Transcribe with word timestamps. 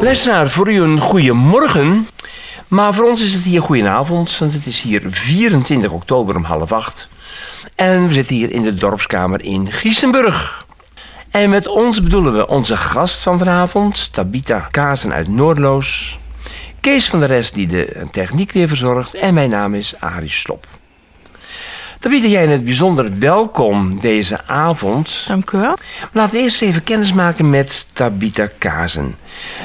Lesnaar, 0.00 0.50
voor 0.50 0.72
u 0.72 0.80
een 0.80 1.00
goede 1.00 1.32
morgen. 1.32 2.08
Maar 2.68 2.94
voor 2.94 3.04
ons 3.04 3.22
is 3.22 3.32
het 3.32 3.44
hier 3.44 3.62
goedenavond, 3.62 4.38
want 4.38 4.52
het 4.52 4.66
is 4.66 4.82
hier 4.82 5.02
24 5.08 5.90
oktober 5.90 6.36
om 6.36 6.44
half 6.44 6.72
acht. 6.72 7.08
En 7.74 8.06
we 8.06 8.12
zitten 8.12 8.36
hier 8.36 8.50
in 8.50 8.62
de 8.62 8.74
dorpskamer 8.74 9.44
in 9.44 9.72
Giesenburg. 9.72 10.66
En 11.30 11.50
met 11.50 11.66
ons 11.66 12.02
bedoelen 12.02 12.32
we 12.32 12.48
onze 12.48 12.76
gast 12.76 13.22
van 13.22 13.38
vanavond, 13.38 14.12
Tabita 14.12 14.58
Kazen 14.70 15.12
uit 15.12 15.28
Noordloos. 15.28 16.18
Kees 16.80 17.08
van 17.08 17.18
der 17.18 17.28
Rest 17.28 17.54
die 17.54 17.66
de 17.66 18.06
techniek 18.10 18.52
weer 18.52 18.68
verzorgt. 18.68 19.14
En 19.14 19.34
mijn 19.34 19.50
naam 19.50 19.74
is 19.74 19.94
Arie 20.00 20.30
Slop. 20.30 20.66
Tabita, 22.02 22.26
jij 22.26 22.42
in 22.42 22.50
het 22.50 22.64
bijzonder 22.64 23.18
welkom 23.18 24.00
deze 24.00 24.46
avond. 24.46 25.24
Dank 25.28 25.50
u 25.50 25.58
wel. 25.58 25.76
Laten 26.12 26.36
we 26.36 26.42
eerst 26.42 26.62
even 26.62 26.84
kennis 26.84 27.12
maken 27.12 27.50
met 27.50 27.86
Tabita 27.92 28.48
Kazen. 28.58 29.16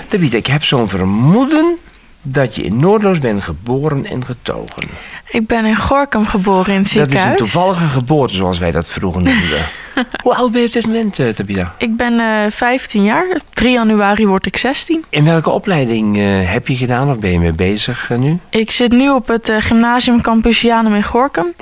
Tabita, 0.08 0.38
ik 0.38 0.48
heb 0.48 0.63
zo'n 0.63 0.88
vermoeden 0.88 1.77
dat 2.22 2.55
je 2.55 2.63
in 2.63 2.80
Noordloos 2.80 3.20
bent 3.20 3.44
geboren 3.44 4.05
en 4.05 4.26
getogen. 4.26 4.90
Ik 5.30 5.48
ben 5.48 5.66
in 5.66 5.76
Gorkum 5.76 6.26
geboren 6.26 6.73
in 6.73 6.82
het 6.82 6.94
Dat 6.94 7.12
is 7.12 7.23
een 7.23 7.36
toevallige 7.36 7.86
geboorte, 7.86 8.36
zoals 8.36 8.58
wij 8.58 8.72
dat 8.72 8.90
vroeger 8.90 9.22
noemden. 9.22 9.62
Hoe 10.24 10.35
oud 10.35 10.52
ben 10.52 10.62
je 10.62 10.68
op 10.68 10.74
dit 10.74 10.85
moment, 10.85 11.20
eh, 11.20 11.30
Tabita? 11.30 11.74
Ik 11.77 11.96
ben 11.96 12.20
eh 12.20 12.52
15 12.52 13.04
jaar. 13.04 13.40
3 13.54 13.72
januari 13.72 14.27
word 14.27 14.46
ik 14.46 14.58
16. 14.58 15.05
In 15.10 15.24
welke 15.24 15.49
opleiding 15.49 16.18
eh, 16.18 16.52
heb 16.52 16.68
je 16.68 16.76
gedaan 16.76 17.10
of 17.10 17.20
ben 17.20 17.32
je 17.32 17.40
mee 17.40 17.54
bezig 17.54 18.10
nu? 18.18 18.40
Ik 18.49 18.72
zit 18.72 18.91
nu 18.91 19.10
op 19.10 19.27
het 19.27 19.52
gymnasium 19.60 20.22
Campusianum 20.22 20.96
in 20.96 21.04
Gorkum. 21.04 21.54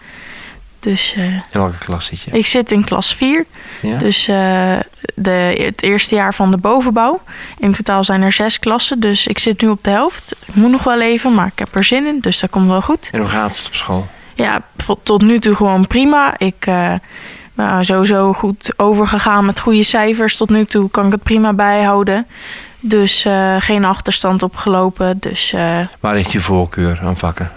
Dus 0.85 1.13
eh, 1.13 1.23
In 1.23 1.41
welke 1.51 1.77
klas 1.77 2.05
zit 2.05 2.21
je? 2.21 2.31
ik 2.31 2.45
zit 2.45 2.71
in 2.71 2.83
klas 2.83 3.15
4. 3.15 3.45
Ja? 3.81 3.97
Dus 3.97 4.27
eh, 4.27 4.73
de, 5.15 5.63
het 5.63 5.83
eerste 5.83 6.15
jaar 6.15 6.33
van 6.33 6.51
de 6.51 6.57
bovenbouw. 6.57 7.21
In 7.57 7.71
totaal 7.71 8.03
zijn 8.03 8.21
er 8.21 8.31
zes 8.31 8.59
klassen. 8.59 8.99
Dus 8.99 9.27
ik 9.27 9.39
zit 9.39 9.61
nu 9.61 9.67
op 9.67 9.83
de 9.83 9.89
helft. 9.89 10.35
Ik 10.45 10.55
moet 10.55 10.71
nog 10.71 10.83
wel 10.83 11.01
even, 11.01 11.33
maar 11.33 11.47
ik 11.47 11.59
heb 11.59 11.75
er 11.75 11.83
zin 11.83 12.05
in. 12.05 12.19
Dus 12.19 12.39
dat 12.39 12.49
komt 12.49 12.67
wel 12.67 12.81
goed. 12.81 13.09
En 13.11 13.19
hoe 13.19 13.29
gaat 13.29 13.57
het 13.57 13.67
op 13.67 13.75
school? 13.75 14.07
Ja, 14.35 14.61
tot 15.03 15.21
nu 15.21 15.39
toe 15.39 15.55
gewoon 15.55 15.87
prima. 15.87 16.35
Ik 16.37 16.65
eh 16.65 16.93
ben 17.53 17.85
sowieso 17.85 18.33
goed 18.33 18.73
overgegaan 18.77 19.45
met 19.45 19.59
goede 19.59 19.83
cijfers. 19.83 20.37
Tot 20.37 20.49
nu 20.49 20.65
toe 20.65 20.89
kan 20.89 21.05
ik 21.05 21.11
het 21.11 21.23
prima 21.23 21.53
bijhouden. 21.53 22.27
Dus 22.79 23.25
geen 23.59 23.85
achterstand 23.85 24.43
opgelopen. 24.43 25.17
Dus 25.19 25.53
Waar 25.99 26.15
ligt 26.15 26.31
je 26.31 26.39
voorkeur 26.39 26.99
aan 27.03 27.17
vakken? 27.17 27.51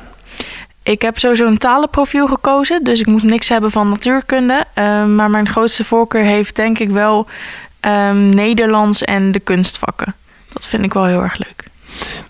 Ik 0.89 1.03
heb 1.03 1.19
sowieso 1.19 1.47
een 1.47 1.58
talenprofiel 1.58 2.27
gekozen. 2.27 2.84
Dus 2.84 3.00
ik 3.00 3.06
moet 3.06 3.22
niks 3.22 3.48
hebben 3.48 3.70
van 3.70 3.89
natuurkunde. 3.89 4.64
Eh, 4.75 5.05
maar 5.05 5.30
mijn 5.30 5.48
grootste 5.48 5.84
voorkeur 5.84 6.22
heeft 6.22 6.56
denk 6.56 6.78
ik 6.78 6.91
wel 6.91 7.27
ehm, 7.80 8.28
Nederlands 8.28 9.03
en 9.03 9.33
de 9.33 9.41
kunstvakken. 9.41 10.14
Dat 10.48 10.67
vind 10.67 10.84
ik 10.84 10.92
wel 10.92 11.05
heel 11.05 11.22
erg 11.22 11.39
leuk. 11.39 11.64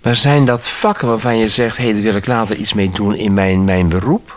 Maar 0.03 0.17
zijn 0.17 0.45
dat 0.45 0.69
vakken 0.69 1.09
waarvan 1.09 1.39
je 1.39 1.48
zegt... 1.48 1.77
hé, 1.77 1.92
daar 1.92 2.03
wil 2.03 2.15
ik 2.15 2.27
later 2.27 2.56
iets 2.56 2.73
mee 2.73 2.91
doen 2.91 3.15
in 3.15 3.34
mijn, 3.34 3.65
mijn 3.65 3.89
beroep? 3.89 4.37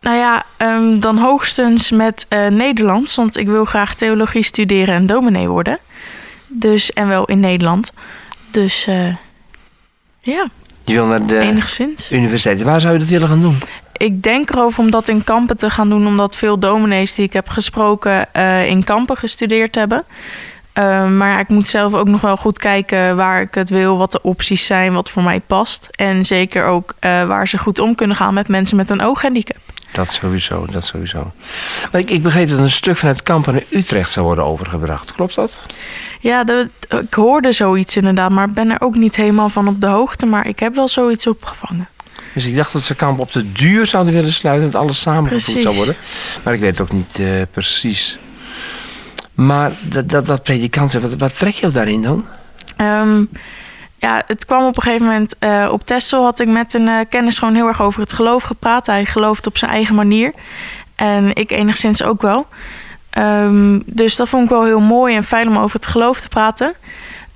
Nou 0.00 0.16
ja, 0.16 0.44
ehm, 0.56 1.00
dan 1.00 1.18
hoogstens 1.18 1.90
met 1.90 2.26
eh, 2.28 2.46
Nederlands. 2.46 3.14
Want 3.14 3.36
ik 3.36 3.46
wil 3.46 3.64
graag 3.64 3.94
theologie 3.94 4.42
studeren 4.42 4.94
en 4.94 5.06
dominee 5.06 5.48
worden. 5.48 5.78
Dus, 6.48 6.92
en 6.92 7.08
wel 7.08 7.24
in 7.24 7.40
Nederland. 7.40 7.92
Dus 8.50 8.86
eh, 8.86 9.14
ja, 10.20 10.46
Je 10.86 10.94
wil 10.94 11.06
naar 11.06 11.26
de 11.26 11.38
enigszins. 11.38 12.12
universiteit. 12.12 12.62
Waar 12.62 12.80
zou 12.80 12.92
je 12.92 12.98
dat 12.98 13.08
willen 13.08 13.28
gaan 13.28 13.40
doen? 13.40 13.58
Ik 13.92 14.22
denk 14.22 14.50
erover 14.50 14.80
om 14.80 14.90
dat 14.90 15.08
in 15.08 15.24
kampen 15.24 15.56
te 15.56 15.70
gaan 15.70 15.88
doen. 15.88 16.06
Omdat 16.06 16.36
veel 16.36 16.58
dominees 16.58 17.14
die 17.14 17.24
ik 17.24 17.32
heb 17.32 17.48
gesproken 17.48 18.32
eh, 18.32 18.68
in 18.68 18.84
kampen 18.84 19.16
gestudeerd 19.16 19.74
hebben. 19.74 20.04
Eh, 20.72 21.08
maar 21.08 21.40
ik 21.40 21.48
moet 21.48 21.68
zelf 21.68 21.94
ook 21.94 22.08
nog 22.08 22.20
wel 22.20 22.36
goed 22.36 22.58
kijken 22.58 23.16
waar 23.16 23.40
ik 23.40 23.54
het 23.54 23.70
wil. 23.70 23.96
Wat 23.96 24.12
de 24.12 24.22
opties 24.22 24.66
zijn, 24.66 24.92
wat 24.92 25.10
voor 25.10 25.22
mij 25.22 25.40
past. 25.40 25.88
En 25.90 26.24
zeker 26.24 26.64
ook 26.64 26.94
eh, 26.98 27.26
waar 27.26 27.48
ze 27.48 27.58
goed 27.58 27.78
om 27.78 27.94
kunnen 27.94 28.16
gaan 28.16 28.34
met 28.34 28.48
mensen 28.48 28.76
met 28.76 28.90
een 28.90 29.02
ooghandicap. 29.02 29.65
Dat 29.96 30.08
sowieso, 30.08 30.66
dat 30.70 30.84
sowieso. 30.86 31.32
Maar 31.92 32.00
ik, 32.00 32.10
ik 32.10 32.22
begreep 32.22 32.48
dat 32.48 32.58
een 32.58 32.70
stuk 32.70 32.96
vanuit 32.96 33.22
Kampen 33.22 33.52
naar 33.52 33.62
Utrecht 33.70 34.12
zou 34.12 34.26
worden 34.26 34.44
overgebracht. 34.44 35.12
Klopt 35.12 35.34
dat? 35.34 35.60
Ja, 36.20 36.44
de- 36.44 36.68
ik 36.88 37.14
hoorde 37.14 37.52
zoiets 37.52 37.96
inderdaad, 37.96 38.30
maar 38.30 38.50
ben 38.50 38.70
er 38.70 38.80
ook 38.80 38.94
niet 38.94 39.16
helemaal 39.16 39.48
van 39.48 39.68
op 39.68 39.80
de 39.80 39.86
hoogte. 39.86 40.26
Maar 40.26 40.46
ik 40.46 40.58
heb 40.58 40.74
wel 40.74 40.88
zoiets 40.88 41.26
opgevangen. 41.26 41.88
Dus 42.34 42.44
ik 42.46 42.54
dacht 42.56 42.72
dat 42.72 42.82
ze 42.82 42.94
Kampen 42.94 43.22
op 43.22 43.32
de 43.32 43.52
duur 43.52 43.86
zouden 43.86 44.12
willen 44.12 44.32
sluiten... 44.32 44.70
dat 44.70 44.80
alles 44.80 45.00
samengevoegd 45.00 45.62
zou 45.62 45.74
worden. 45.76 45.96
Maar 46.44 46.54
ik 46.54 46.60
weet 46.60 46.78
het 46.78 46.80
ook 46.80 46.92
niet 46.92 47.18
eh, 47.18 47.42
precies. 47.50 48.18
Maar 49.34 49.72
dat, 49.82 50.08
dat, 50.08 50.26
dat 50.26 50.42
predikant, 50.42 50.92
wat, 50.92 51.14
wat 51.16 51.38
trek 51.38 51.54
je 51.54 51.70
daarin 51.70 52.02
dan? 52.02 52.24
Ehm, 52.76 53.24
ja, 54.06 54.22
het 54.26 54.44
kwam 54.44 54.66
op 54.66 54.76
een 54.76 54.82
gegeven 54.82 55.06
moment 55.06 55.38
eh, 55.38 55.68
op 55.72 55.86
Texel 55.86 56.24
had 56.24 56.40
ik 56.40 56.48
met 56.48 56.74
een 56.74 56.88
eh, 56.88 57.00
kennis 57.08 57.38
gewoon 57.38 57.54
heel 57.54 57.66
erg 57.66 57.82
over 57.82 58.00
het 58.00 58.12
geloof 58.12 58.42
gepraat. 58.42 58.86
Hij 58.86 59.04
gelooft 59.04 59.46
op 59.46 59.58
zijn 59.58 59.70
eigen 59.70 59.94
manier. 59.94 60.32
En 60.94 61.34
ik 61.34 61.50
enigszins 61.50 62.02
ook 62.02 62.22
wel. 62.22 62.46
Ehm, 63.10 63.80
dus 63.86 64.16
dat 64.16 64.28
vond 64.28 64.44
ik 64.44 64.50
wel 64.50 64.64
heel 64.64 64.80
mooi 64.80 65.16
en 65.16 65.24
fijn 65.24 65.48
om 65.48 65.58
over 65.58 65.76
het 65.76 65.86
geloof 65.86 66.20
te 66.20 66.28
praten. 66.28 66.74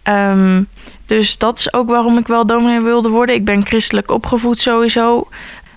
Ehm, 0.02 0.62
dus 1.06 1.38
dat 1.38 1.58
is 1.58 1.72
ook 1.72 1.88
waarom 1.88 2.18
ik 2.18 2.26
wel 2.26 2.46
dominee 2.46 2.80
wilde 2.80 3.08
worden. 3.08 3.34
Ik 3.34 3.44
ben 3.44 3.66
christelijk 3.66 4.10
opgevoed 4.10 4.58
sowieso. 4.58 5.28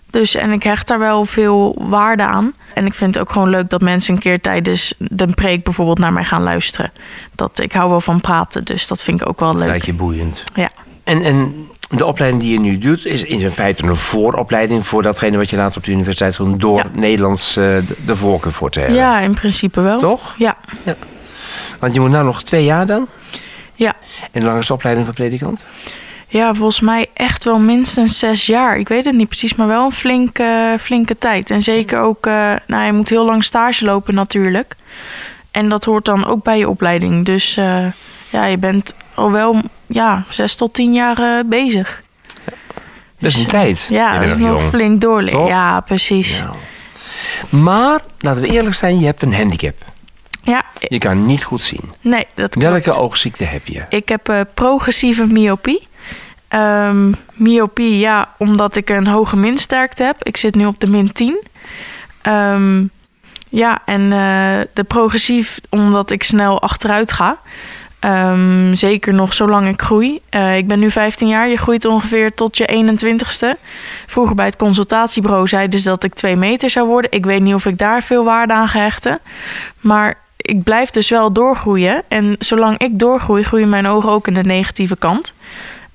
Dus, 0.10 0.36
en 0.36 0.52
ik 0.52 0.64
hecht 0.64 0.88
daar 0.88 1.00
wel 1.00 1.26
veel 1.26 1.76
waarde 1.80 2.24
aan. 2.24 2.54
En 2.74 2.86
ik 2.86 2.94
vind 2.94 3.14
het 3.14 3.24
ook 3.24 3.32
gewoon 3.32 3.50
leuk 3.50 3.70
dat 3.70 3.82
mensen 3.82 4.14
een 4.14 4.20
keer 4.20 4.42
tijdens 4.42 4.94
de 4.98 5.28
preek 5.28 5.64
bijvoorbeeld 5.64 6.00
naar 6.00 6.14
mij 6.14 6.24
gaan 6.24 6.44
luisteren. 6.44 6.92
Dat, 7.36 7.60
ik 7.60 7.72
hou 7.72 7.90
wel 7.90 8.02
van 8.02 8.22
praten, 8.22 8.64
dus 8.64 8.88
dat 8.88 9.04
vind 9.04 9.22
ik 9.22 9.28
ook 9.28 9.40
wel 9.40 9.56
leuk. 9.56 9.68
lijkt 9.68 9.86
je 9.86 9.94
boeiend. 9.94 10.44
Ja. 10.54 10.70
En, 11.04 11.24
en 11.24 11.68
de 11.90 12.06
opleiding 12.06 12.42
die 12.42 12.52
je 12.52 12.60
nu 12.60 12.78
doet... 12.78 13.06
is 13.06 13.24
in 13.24 13.52
feite 13.52 13.84
een 13.84 13.96
vooropleiding... 13.96 14.88
voor 14.88 15.04
datgene 15.04 15.38
wat 15.38 15.50
je 15.50 15.56
later 15.56 15.78
op 15.78 15.84
de 15.84 15.92
universiteit 15.92 16.38
doet... 16.38 16.60
door 16.60 16.78
Ja. 16.78 16.86
Nederlands 16.94 17.56
eh, 17.56 17.64
de, 18.06 18.16
voorkeur 18.16 18.54
voor 18.54 18.70
te 18.70 18.80
hebben. 18.80 18.98
ja, 18.98 19.20
in 19.20 19.34
principe 19.34 19.82
wel. 19.82 20.00
Toch? 20.00 20.36
Ja, 20.38 20.58
Want 21.80 21.94
je 21.94 22.00
moet 22.00 22.10
nou 22.10 22.26
nog 22.26 22.44
twee 22.44 22.64
jaar 22.64 22.86
dan? 22.86 23.08
ja. 23.76 23.94
En 24.32 24.42
hoe 24.42 24.50
lang 24.50 24.60
is 24.60 24.68
de 24.68 24.74
opleiding 24.74 25.06
van 25.06 25.16
predikant? 25.16 25.64
ja, 26.28 26.54
volgens 26.54 26.80
mij 26.80 27.08
echt 27.14 27.44
wel 27.44 27.60
minstens 27.60 28.20
zes 28.20 28.46
jaar. 28.46 28.78
Ik 28.78 28.88
weet 28.88 29.06
het 29.06 29.16
niet 29.16 29.28
precies, 29.28 29.56
maar 29.56 29.68
wel 29.68 29.86
een 29.86 29.92
flinke, 29.92 30.76
flinke 30.80 31.18
tijd. 31.18 31.50
En 31.50 31.62
zeker 31.62 32.00
ook, 32.00 32.26
eh, 32.26 32.52
nou, 32.68 32.86
je 32.86 32.94
moet 32.94 33.10
heel 33.10 33.26
lang 33.26 33.44
stage 33.44 33.86
lopen 33.86 34.14
natuurlijk. 34.14 34.76
En 35.52 35.70
dat 35.70 35.84
hoort 35.84 36.06
dan 36.06 36.26
ook 36.26 36.44
bij 36.44 36.58
je 36.58 36.70
opleiding. 36.70 37.26
Dus 37.26 37.58
eh, 37.58 37.86
ja, 38.30 38.46
je 38.46 38.58
bent 38.58 38.96
al 39.16 39.32
wel 39.32 39.62
ja, 39.86 40.24
zes 40.30 40.56
tot 40.56 40.74
tien 40.74 40.94
jaar 40.94 41.18
eh, 41.20 41.46
bezig. 41.46 42.02
Best 43.20 43.36
een 43.38 43.44
Dus, 43.44 43.52
tijd. 43.52 43.88
Ja, 43.90 44.20
dat 44.20 44.30
is 44.30 44.38
nog 44.38 44.60
jong. 44.60 44.70
flink 44.70 45.02
doorleven. 45.02 45.46
Ja, 45.46 45.80
precies. 45.80 46.38
Ja. 46.38 46.52
Maar, 47.50 48.02
laten 48.20 48.42
we 48.42 48.48
eerlijk 48.48 48.76
zijn, 48.76 49.00
je 49.00 49.06
hebt 49.06 49.22
een 49.22 49.34
handicap. 49.34 49.76
Ja, 50.44 50.64
Je 50.88 50.98
kan 50.98 51.26
niet 51.26 51.44
goed 51.44 51.62
zien. 51.64 51.92
nee, 52.02 52.28
dat 52.34 52.50
klopt. 52.50 52.68
Welke 52.68 52.92
oogziekte 52.94 53.44
heb 53.44 53.68
je? 53.68 53.84
Ik 53.90 54.10
heb 54.10 54.30
eh, 54.30 54.40
progressieve 54.54 55.26
myopie. 55.26 55.88
Ehm, 56.48 57.12
myopie, 57.34 57.98
ja, 57.98 58.30
omdat 58.38 58.76
ik 58.76 58.90
een 58.90 59.08
hoge 59.08 59.36
minsterkte 59.38 60.04
heb. 60.04 60.24
Ik 60.24 60.38
zit 60.38 60.56
nu 60.56 60.66
op 60.66 60.80
de 60.80 60.88
min 60.88 61.12
10. 61.12 61.42
Ehm, 62.22 62.84
ja, 63.50 63.80
en 63.86 64.02
eh, 64.02 64.68
de 64.74 64.84
progressief, 64.88 65.60
omdat 65.70 66.12
ik 66.12 66.24
snel 66.24 66.62
achteruit 66.62 67.12
ga. 67.12 67.38
Ehm, 68.04 68.74
zeker 68.74 69.14
nog 69.14 69.34
zolang 69.34 69.68
ik 69.68 69.82
groei. 69.82 70.20
Eh, 70.30 70.58
ik 70.58 70.68
ben 70.68 70.80
nu 70.80 70.92
15 70.92 71.28
jaar. 71.28 71.50
Je 71.50 71.58
groeit 71.58 71.86
ongeveer 71.86 72.34
tot 72.34 72.58
je 72.58 72.66
21ste. 72.66 73.58
Vroeger 74.08 74.36
bij 74.36 74.46
het 74.46 74.56
consultatiebureau 74.56 75.48
zeiden 75.48 75.80
ze 75.80 75.90
dat 75.90 76.04
ik 76.04 76.14
2 76.14 76.36
meter 76.36 76.70
zou 76.70 76.88
worden. 76.88 77.12
Ik 77.12 77.26
weet 77.26 77.42
niet 77.42 77.54
of 77.54 77.66
ik 77.66 77.78
daar 77.78 78.04
veel 78.04 78.24
waarde 78.24 78.54
aan 78.54 78.68
gehechte. 78.68 79.20
Maar 79.80 80.18
ik 80.38 80.64
blijf 80.64 80.90
dus 80.90 81.10
wel 81.10 81.32
doorgroeien. 81.32 82.04
En 82.08 82.36
zolang 82.40 82.78
ik 82.78 83.00
doorgroei, 83.00 83.44
groeien 83.44 83.70
mijn 83.70 83.88
ogen 83.88 84.10
ook 84.10 84.28
in 84.28 84.34
de 84.34 84.44
negatieve 84.44 84.96
kant. 84.96 85.34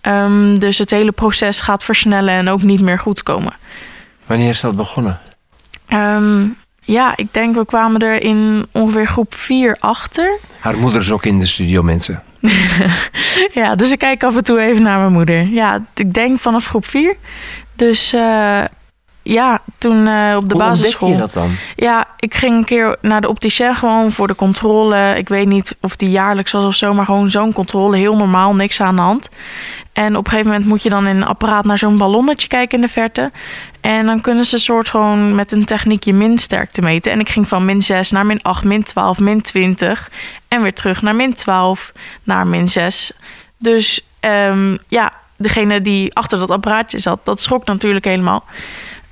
Ehm, 0.01 0.59
dus 0.59 0.79
het 0.79 0.91
hele 0.91 1.13
proces 1.13 1.61
gaat 1.61 1.85
versnellen 1.85 2.35
en 2.35 2.49
ook 2.49 2.63
niet 2.63 2.81
meer 2.81 2.99
goed 2.99 3.23
komen. 3.23 3.53
Wanneer 4.27 4.49
is 4.49 4.61
dat 4.61 4.77
begonnen? 4.77 5.19
Ehm, 5.87 6.47
ja, 6.81 7.17
ik 7.17 7.33
denk 7.33 7.55
we 7.55 7.65
kwamen 7.65 8.01
er 8.01 8.23
in 8.23 8.67
ongeveer 8.73 9.07
groep 9.07 9.35
4 9.35 9.77
achter. 9.81 10.39
Haar 10.59 10.79
moeder 10.79 11.01
is 11.01 11.11
ook 11.11 11.25
in 11.25 11.39
de 11.39 11.47
studio, 11.47 11.83
mensen. 11.83 12.23
Ja, 13.53 13.75
dus 13.75 13.93
ik 13.93 13.99
kijk 13.99 14.25
af 14.25 14.37
en 14.37 14.45
toe 14.45 14.61
even 14.61 14.83
naar 14.83 14.99
mijn 14.99 15.13
moeder. 15.13 15.43
Ja, 15.49 15.85
ik 15.95 16.15
denk 16.15 16.39
vanaf 16.39 16.67
groep 16.67 16.87
4. 16.87 17.17
Dus 17.77 18.13
eh, 18.13 18.65
ja, 19.23 19.61
toen 19.79 20.07
eh, 20.07 20.35
op 20.37 20.49
de 20.49 20.55
Hoe 20.55 20.65
basisschool. 20.65 21.09
ontdek 21.09 21.27
je 21.29 21.33
dat 21.35 21.43
dan? 21.43 21.55
Ja, 21.77 22.07
ik 22.19 22.35
ging 22.35 22.57
een 22.57 22.65
keer 22.65 22.97
naar 23.01 23.21
de 23.21 23.29
opticien 23.29 23.75
gewoon 23.75 24.13
voor 24.13 24.27
de 24.27 24.35
controle. 24.35 25.15
Ik 25.17 25.29
weet 25.29 25.47
niet 25.47 25.77
of 25.81 25.97
die 25.97 26.11
jaarlijks 26.11 26.53
was 26.53 26.65
of 26.65 26.75
zo, 26.75 26.95
maar 26.95 27.05
gewoon 27.05 27.31
zo'n 27.31 27.53
controle. 27.53 27.97
Heel 27.97 28.17
normaal, 28.17 28.55
niks 28.55 28.81
aan 28.81 28.97
de 28.97 29.03
hand. 29.03 29.29
En 29.99 30.17
op 30.17 30.25
een 30.25 30.31
gegeven 30.31 30.51
moment 30.51 30.69
moet 30.69 30.83
je 30.83 30.89
dan 30.89 31.07
in 31.07 31.17
een 31.17 31.27
apparaat 31.27 31.65
naar 31.65 31.79
zo'n 31.79 31.99
ballonnetje 31.99 32.49
kijken 32.49 32.79
in 32.79 32.85
de 32.85 32.93
verte. 32.93 33.31
En 33.81 34.07
dan 34.07 34.21
kunnen 34.21 34.45
ze 34.45 34.59
soort 34.59 34.91
gewoon 34.91 35.35
met 35.35 35.53
een 35.53 35.65
techniek 35.65 36.03
je 36.03 36.13
minsterkte 36.13 36.83
meten. 36.83 37.13
En 37.13 37.21
ik 37.21 37.29
ging 37.29 37.49
van 37.49 37.65
min 37.65 37.83
6 37.83 38.11
naar 38.11 38.27
min 38.27 38.43
8, 38.43 38.65
min 38.65 38.83
12, 38.83 39.19
min 39.19 39.41
20. 39.41 40.11
En 40.49 40.63
weer 40.63 40.75
terug 40.75 41.03
naar 41.03 41.15
min 41.15 41.35
12, 41.35 41.93
naar 42.23 42.47
min 42.47 42.69
6. 42.69 43.13
Dus 43.57 44.01
ehm, 44.21 44.77
ja, 44.89 45.13
degene 45.37 45.81
die 45.81 46.15
achter 46.15 46.39
dat 46.39 46.51
apparaatje 46.51 46.99
zat, 46.99 47.25
dat 47.25 47.41
schrok 47.41 47.67
natuurlijk 47.67 48.05
helemaal. 48.05 48.45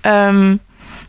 Ehm, 0.00 0.56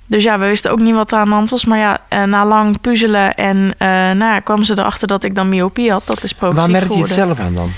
dus 0.06 0.24
ja, 0.24 0.40
we 0.40 0.46
wisten 0.46 0.72
ook 0.72 0.80
niet 0.80 0.96
wat 0.96 1.12
er 1.12 1.18
aan 1.18 1.28
de 1.30 1.34
hand 1.34 1.50
was. 1.50 1.66
Maar 1.66 1.80
ja, 1.80 2.00
eh, 2.08 2.24
na 2.24 2.46
lang 2.46 2.82
puzzelen 2.82 3.36
en 3.36 3.74
eh 3.78 3.88
nou 3.90 4.18
ja, 4.18 4.40
kwam 4.40 4.64
ze 4.64 4.80
erachter 4.80 5.08
dat 5.08 5.24
ik 5.24 5.36
dan 5.36 5.50
myopie 5.50 5.92
had. 5.92 6.08
Dat 6.08 6.24
is 6.24 6.34
progressief 6.34 6.72
Waar 6.72 6.82
merk 6.82 6.94
je 6.94 7.02
het 7.02 7.12
zelf 7.12 7.40
aan 7.40 7.56
dan? 7.56 7.72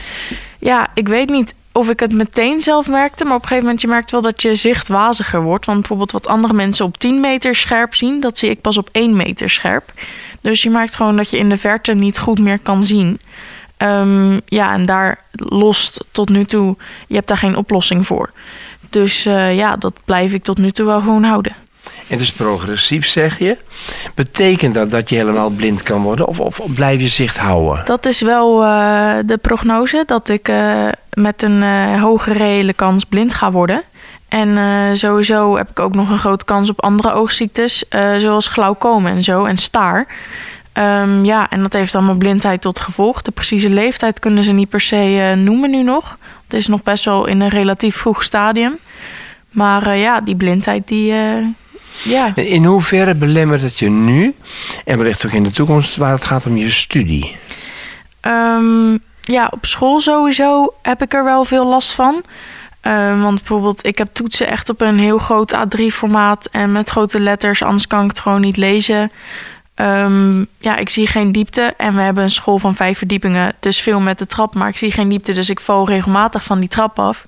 Ja, 0.59 0.87
ik 0.93 1.07
weet 1.07 1.29
niet 1.29 1.53
of 1.79 1.89
ik 1.89 1.99
het 1.99 2.13
meteen 2.13 2.61
zelf 2.61 2.89
merkte. 2.89 3.23
Maar 3.23 3.35
op 3.35 3.41
een 3.41 3.47
gegeven 3.47 3.63
moment, 3.63 3.81
je 3.81 3.87
merkt 3.87 4.11
wel 4.11 4.21
dat 4.21 4.41
je 4.41 4.55
zicht 4.55 4.87
waziger 4.87 5.41
wordt. 5.41 5.65
Want 5.65 5.79
bijvoorbeeld 5.79 6.11
wat 6.11 6.27
andere 6.27 6.53
mensen 6.53 6.85
op 6.85 6.97
10 6.97 7.19
meter 7.19 7.55
scherp 7.55 7.95
zien... 7.95 8.19
dat 8.19 8.37
zie 8.37 8.49
ik 8.49 8.61
pas 8.61 8.77
op 8.77 8.89
1 8.91 9.15
meter 9.15 9.49
scherp. 9.49 9.93
Dus 10.41 10.61
je 10.61 10.69
merkt 10.69 10.95
gewoon 10.95 11.15
dat 11.15 11.29
je 11.29 11.37
in 11.37 11.49
de 11.49 11.57
verte 11.57 11.93
niet 11.93 12.19
goed 12.19 12.39
meer 12.39 12.59
kan 12.59 12.83
zien. 12.83 13.19
Ehm, 13.77 14.39
ja, 14.45 14.73
en 14.73 14.85
daar 14.85 15.23
lost 15.31 16.05
tot 16.11 16.29
nu 16.29 16.45
toe... 16.45 16.75
Je 17.07 17.15
hebt 17.15 17.27
daar 17.27 17.37
geen 17.37 17.55
oplossing 17.55 18.07
voor. 18.07 18.31
Dus 18.89 19.25
eh, 19.25 19.55
ja, 19.55 19.75
dat 19.75 19.93
blijf 20.05 20.33
ik 20.33 20.43
tot 20.43 20.57
nu 20.57 20.71
toe 20.71 20.85
wel 20.85 20.99
gewoon 20.99 21.23
houden. 21.23 21.55
En 22.09 22.17
dus 22.17 22.31
progressief 22.31 23.07
zeg 23.07 23.39
je. 23.39 23.57
Betekent 24.15 24.73
dat 24.73 24.91
dat 24.91 25.09
je 25.09 25.15
helemaal 25.15 25.49
blind 25.49 25.83
kan 25.83 26.01
worden? 26.01 26.27
Of, 26.27 26.39
of 26.39 26.61
blijf 26.73 27.01
je 27.01 27.07
zicht 27.07 27.37
houden? 27.37 27.85
Dat 27.85 28.05
is 28.05 28.21
wel 28.21 28.63
eh, 28.63 29.17
de 29.25 29.37
prognose 29.37 30.03
dat 30.05 30.29
ik 30.29 30.47
eh, 30.47 30.87
met 31.13 31.41
een 31.41 31.63
eh, 31.63 32.01
hoge 32.01 32.33
reële 32.33 32.73
kans 32.73 33.03
blind 33.03 33.33
ga 33.33 33.51
worden. 33.51 33.83
En 34.27 34.57
sowieso 34.97 35.57
heb 35.57 35.69
ik 35.69 35.79
ook 35.79 35.95
nog 35.95 36.09
een 36.09 36.19
grote 36.19 36.45
kans 36.45 36.69
op 36.69 36.81
andere 36.81 37.13
oogziektes, 37.13 37.83
zoals 38.17 38.47
glaucoom 38.47 39.05
en 39.05 39.23
zo 39.23 39.45
en 39.45 39.57
staar. 39.57 40.07
Ehm, 40.73 41.25
ja, 41.25 41.49
en 41.49 41.61
dat 41.61 41.73
heeft 41.73 41.95
allemaal 41.95 42.15
blindheid 42.15 42.61
tot 42.61 42.79
gevolg. 42.79 43.21
De 43.21 43.31
precieze 43.31 43.69
leeftijd 43.69 44.19
kunnen 44.19 44.43
ze 44.43 44.51
niet 44.51 44.69
per 44.69 44.81
se 44.81 45.33
noemen 45.37 45.69
nu 45.69 45.83
nog. 45.83 46.17
Het 46.43 46.53
is 46.53 46.67
nog 46.67 46.83
best 46.83 47.05
wel 47.05 47.25
in 47.25 47.41
een 47.41 47.49
relatief 47.49 47.95
vroeg 47.95 48.23
stadium. 48.23 48.77
Maar 49.49 49.97
ja, 49.97 50.21
die 50.21 50.35
blindheid, 50.35 50.87
die. 50.87 51.13
Ja. 52.03 52.35
In 52.35 52.65
hoeverre 52.65 53.15
belemmert 53.15 53.61
het 53.61 53.79
je 53.79 53.89
nu 53.89 54.35
en 54.85 54.97
wellicht 54.97 55.25
ook 55.25 55.31
in 55.31 55.43
de 55.43 55.51
toekomst 55.51 55.95
waar 55.95 56.11
het 56.11 56.25
gaat 56.25 56.45
om 56.45 56.57
je 56.57 56.69
studie? 56.69 57.35
Ehm, 58.19 58.97
ja, 59.21 59.47
op 59.51 59.65
school 59.65 59.99
sowieso 59.99 60.73
heb 60.81 61.01
ik 61.01 61.13
er 61.13 61.23
wel 61.23 61.45
veel 61.45 61.67
last 61.67 61.91
van. 61.91 62.23
Ehm, 62.81 63.21
want 63.21 63.37
bijvoorbeeld, 63.37 63.85
ik 63.85 63.97
heb 63.97 64.09
toetsen 64.13 64.47
echt 64.47 64.69
op 64.69 64.81
een 64.81 64.99
heel 64.99 65.17
groot 65.17 65.55
A3-formaat 65.55 66.49
en 66.51 66.71
met 66.71 66.89
grote 66.89 67.19
letters, 67.19 67.63
anders 67.63 67.87
kan 67.87 68.03
ik 68.03 68.09
het 68.09 68.19
gewoon 68.19 68.41
niet 68.41 68.57
lezen. 68.57 69.11
Ehm, 69.79 70.45
ja, 70.57 70.77
ik 70.77 70.89
zie 70.89 71.07
geen 71.07 71.31
diepte 71.31 71.73
en 71.77 71.95
we 71.95 72.01
hebben 72.01 72.23
een 72.23 72.29
school 72.29 72.57
van 72.57 72.75
vijf 72.75 72.97
verdiepingen, 72.97 73.53
dus 73.59 73.81
veel 73.81 73.99
met 73.99 74.17
de 74.17 74.25
trap, 74.25 74.55
maar 74.55 74.67
ik 74.67 74.77
zie 74.77 74.91
geen 74.91 75.09
diepte, 75.09 75.31
dus 75.31 75.49
ik 75.49 75.59
val 75.59 75.87
regelmatig 75.87 76.43
van 76.43 76.59
die 76.59 76.69
trap 76.69 76.99
af. 76.99 77.27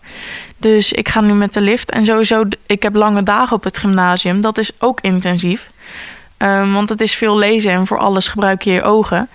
Dus 0.57 0.91
ik 0.91 1.09
ga 1.09 1.21
nu 1.21 1.33
met 1.33 1.53
de 1.53 1.61
lift 1.61 1.91
en 1.91 2.05
sowieso, 2.05 2.43
ik 2.65 2.83
heb 2.83 2.95
lange 2.95 3.23
dagen 3.23 3.55
op 3.55 3.63
het 3.63 3.77
gymnasium, 3.77 4.41
dat 4.41 4.57
is 4.57 4.71
ook 4.79 5.01
intensief. 5.01 5.69
Ehm, 6.37 6.71
want 6.71 6.89
het 6.89 7.01
is 7.01 7.15
veel 7.15 7.37
lezen 7.37 7.71
en 7.71 7.87
voor 7.87 7.99
alles 7.99 8.27
gebruik 8.27 8.61
je 8.61 8.71
je 8.71 8.83
ogen. 8.83 9.29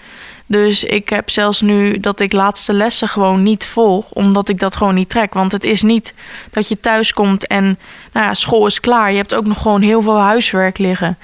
Dus 0.47 0.85
ik 0.85 1.09
heb 1.09 1.31
zelfs 1.31 1.61
nu 1.61 2.01
dat 2.01 2.21
ik 2.21 2.33
laatste 2.33 2.73
lessen 2.73 3.09
gewoon 3.09 3.43
niet 3.43 3.67
volg, 3.67 4.11
omdat 4.11 4.49
ik 4.49 4.59
dat 4.59 4.77
gewoon 4.77 4.95
niet 4.95 5.09
trek. 5.09 5.35
Want 5.35 5.53
het 5.53 5.65
is 5.65 5.83
niet 5.83 6.15
dat 6.51 6.69
je 6.69 6.81
thuis 6.81 7.13
komt 7.13 7.47
en 7.47 7.79
nou 8.13 8.27
ja, 8.27 8.35
school 8.35 8.67
is 8.67 8.81
klaar. 8.81 9.11
Je 9.11 9.17
hebt 9.17 9.35
ook 9.35 9.47
nog 9.47 9.63
gewoon 9.63 9.83
heel 9.83 10.03
veel 10.03 10.19
huiswerk 10.19 10.79
liggen. 10.79 11.19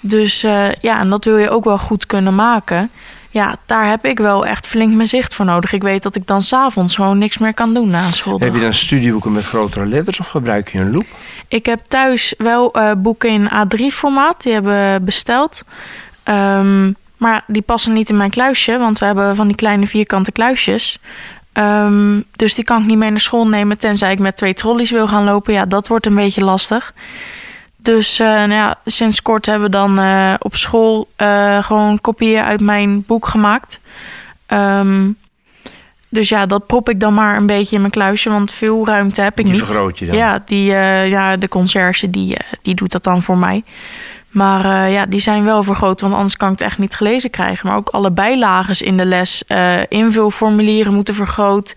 Dus 0.00 0.42
eh, 0.42 0.72
ja, 0.80 1.00
en 1.00 1.10
dat 1.10 1.24
wil 1.24 1.36
je 1.36 1.50
ook 1.50 1.64
wel 1.64 1.78
goed 1.78 2.06
kunnen 2.06 2.34
maken. 2.34 2.90
Ja, 3.30 3.56
daar 3.66 3.88
heb 3.88 4.04
ik 4.04 4.18
wel 4.18 4.46
echt 4.46 4.66
flink 4.66 4.94
mijn 4.94 5.08
zicht 5.08 5.34
voor 5.34 5.44
nodig. 5.44 5.72
Ik 5.72 5.82
weet 5.82 6.02
dat 6.02 6.14
ik 6.14 6.26
dan 6.26 6.42
s'avonds 6.42 6.94
gewoon 6.94 7.18
niks 7.18 7.38
meer 7.38 7.54
kan 7.54 7.74
doen 7.74 7.90
na 7.90 8.12
school. 8.12 8.38
Heb 8.38 8.54
je 8.54 8.60
dan 8.60 8.74
studieboeken 8.74 9.32
met 9.32 9.44
grotere 9.44 9.86
letters 9.86 10.20
of 10.20 10.28
gebruik 10.28 10.72
je 10.72 10.78
een 10.78 10.92
loop? 10.92 11.06
Ik 11.48 11.66
heb 11.66 11.80
thuis 11.88 12.34
wel 12.38 12.72
eh, 12.72 12.92
boeken 12.96 13.30
in 13.30 13.48
A3-formaat. 13.48 14.42
Die 14.42 14.52
hebben 14.52 14.72
we 14.72 15.00
besteld. 15.02 15.62
Ehm, 16.22 16.92
maar 17.16 17.44
die 17.46 17.62
passen 17.62 17.92
niet 17.92 18.10
in 18.10 18.16
mijn 18.16 18.30
kluisje, 18.30 18.78
want 18.78 18.98
we 18.98 19.04
hebben 19.04 19.36
van 19.36 19.46
die 19.46 19.56
kleine 19.56 19.86
vierkante 19.86 20.32
kluisjes. 20.32 20.98
Ehm, 21.52 22.20
dus 22.36 22.54
die 22.54 22.64
kan 22.64 22.80
ik 22.80 22.86
niet 22.86 22.98
mee 22.98 23.10
naar 23.10 23.20
school 23.20 23.48
nemen, 23.48 23.78
tenzij 23.78 24.12
ik 24.12 24.18
met 24.18 24.36
twee 24.36 24.54
trolleys 24.54 24.90
wil 24.90 25.08
gaan 25.08 25.24
lopen. 25.24 25.52
Ja, 25.52 25.66
dat 25.66 25.88
wordt 25.88 26.06
een 26.06 26.14
beetje 26.14 26.44
lastig. 26.44 26.94
Dus 27.82 28.18
eh, 28.18 28.26
nou 28.26 28.52
ja, 28.52 28.78
sinds 28.84 29.22
kort 29.22 29.46
hebben 29.46 29.64
we 29.64 29.76
dan 29.76 29.98
eh, 29.98 30.34
op 30.38 30.56
school 30.56 31.08
eh, 31.16 31.64
gewoon 31.64 32.00
kopieën 32.00 32.42
uit 32.42 32.60
mijn 32.60 33.04
boek 33.06 33.26
gemaakt. 33.26 33.80
Ehm, 34.46 35.10
dus 36.08 36.28
ja, 36.28 36.46
dat 36.46 36.66
prop 36.66 36.88
ik 36.88 37.00
dan 37.00 37.14
maar 37.14 37.36
een 37.36 37.46
beetje 37.46 37.74
in 37.74 37.80
mijn 37.80 37.92
kluisje, 37.92 38.30
want 38.30 38.52
veel 38.52 38.86
ruimte 38.86 39.20
heb 39.20 39.38
ik 39.38 39.44
Die 39.44 39.54
niet. 39.54 39.64
vergroot 39.64 39.98
je 39.98 40.06
dan? 40.06 40.16
Ja, 40.16 40.42
die, 40.46 40.64
ja, 40.64 41.36
de 41.36 41.48
conciërge 41.48 42.10
die, 42.10 42.36
die 42.62 42.74
doet 42.74 42.92
dat 42.92 43.04
dan 43.04 43.22
voor 43.22 43.38
mij. 43.38 43.64
Maar 44.30 44.64
eh, 44.64 44.92
ja, 44.92 45.06
die 45.06 45.20
zijn 45.20 45.44
wel 45.44 45.62
vergroot, 45.62 46.00
want 46.00 46.14
anders 46.14 46.36
kan 46.36 46.52
ik 46.52 46.58
het 46.58 46.68
echt 46.68 46.78
niet 46.78 46.94
gelezen 46.94 47.30
krijgen. 47.30 47.66
Maar 47.66 47.76
ook 47.76 47.88
alle 47.88 48.10
bijlages 48.10 48.82
in 48.82 48.96
de 48.96 49.04
les, 49.04 49.44
eh, 49.46 49.80
invulformulieren 49.88 50.94
moeten 50.94 51.14
vergroot. 51.14 51.74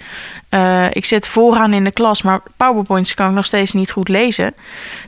Eh, 0.50 0.86
ik 0.92 1.06
zit 1.06 1.28
vooraan 1.28 1.74
in 1.74 1.84
de 1.84 1.92
klas, 1.92 2.22
maar 2.22 2.42
PowerPoints 2.58 3.14
kan 3.14 3.28
ik 3.28 3.36
nog 3.36 3.46
steeds 3.46 3.72
niet 3.72 3.92
goed 3.92 4.08
lezen. 4.08 4.54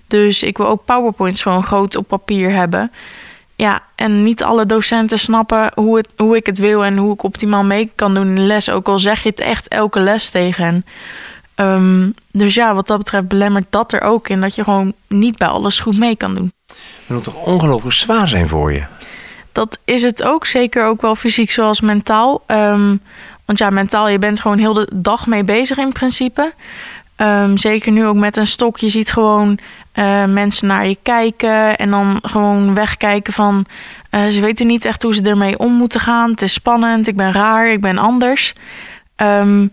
Dus 0.07 0.43
ik 0.43 0.57
wil 0.57 0.67
ook 0.67 0.85
PowerPoints 0.85 1.41
gewoon 1.41 1.63
groot 1.63 1.95
op 1.95 2.07
papier 2.07 2.51
hebben. 2.51 2.91
Ja, 3.55 3.81
en 3.95 4.23
niet 4.23 4.43
alle 4.43 4.65
docenten 4.65 5.19
snappen 5.19 5.71
hoe, 5.75 6.03
hoe 6.17 6.35
ik 6.35 6.45
het 6.45 6.57
wil 6.57 6.85
en 6.85 6.97
hoe 6.97 7.13
ik 7.13 7.23
optimaal 7.23 7.63
mee 7.63 7.91
kan 7.95 8.13
doen 8.13 8.27
in 8.27 8.35
de 8.35 8.41
les. 8.41 8.69
Ook 8.69 8.87
al 8.87 8.99
zeg 8.99 9.23
je 9.23 9.29
het 9.29 9.39
echt 9.39 9.67
elke 9.67 9.99
les 9.99 10.29
tegen 10.29 10.63
hen. 10.63 10.85
Ehm, 11.55 12.09
dus 12.31 12.53
ja, 12.53 12.75
wat 12.75 12.87
dat 12.87 12.97
betreft 12.97 13.27
belemmert 13.27 13.65
dat 13.69 13.93
er 13.93 14.01
ook 14.01 14.29
in 14.29 14.41
dat 14.41 14.55
je 14.55 14.63
gewoon 14.63 14.93
niet 15.07 15.37
bij 15.37 15.47
alles 15.47 15.79
goed 15.79 15.97
mee 15.97 16.15
kan 16.15 16.35
doen. 16.35 16.54
Dat 17.07 17.15
moet 17.15 17.23
toch 17.23 17.43
ongelooflijk 17.43 17.95
zwaar 17.95 18.27
zijn 18.27 18.47
voor 18.47 18.73
je? 18.73 18.83
Dat 19.51 19.79
is 19.85 20.01
het 20.01 20.23
ook, 20.23 20.45
zeker 20.45 20.85
ook 20.85 21.01
wel 21.01 21.15
fysiek 21.15 21.51
zoals 21.51 21.81
mentaal. 21.81 22.43
Ehm, 22.45 22.95
want 23.45 23.59
ja, 23.59 23.69
mentaal, 23.69 24.09
je 24.09 24.19
bent 24.19 24.39
gewoon 24.39 24.57
heel 24.57 24.73
de 24.73 24.89
dag 24.93 25.27
mee 25.27 25.43
bezig 25.43 25.77
in 25.77 25.91
principe. 25.91 26.53
Ehm, 27.15 27.57
zeker 27.57 27.91
nu 27.91 28.05
ook 28.05 28.15
met 28.15 28.37
een 28.37 28.47
stok. 28.47 28.77
Je 28.77 28.89
ziet 28.89 29.11
gewoon 29.11 29.59
eh, 29.91 30.25
mensen 30.25 30.67
naar 30.67 30.87
je 30.87 30.97
kijken 31.01 31.77
en 31.77 31.89
dan 31.89 32.19
gewoon 32.21 32.73
wegkijken 32.73 33.33
van... 33.33 33.65
eh, 34.09 34.27
ze 34.27 34.41
weten 34.41 34.67
niet 34.67 34.85
echt 34.85 35.03
hoe 35.03 35.13
ze 35.13 35.21
ermee 35.21 35.59
om 35.59 35.73
moeten 35.73 35.99
gaan. 35.99 36.31
Het 36.31 36.41
is 36.41 36.53
spannend, 36.53 37.07
ik 37.07 37.15
ben 37.15 37.31
raar, 37.31 37.67
ik 37.67 37.81
ben 37.81 37.97
anders. 37.97 38.53
Ehm, 39.15 39.67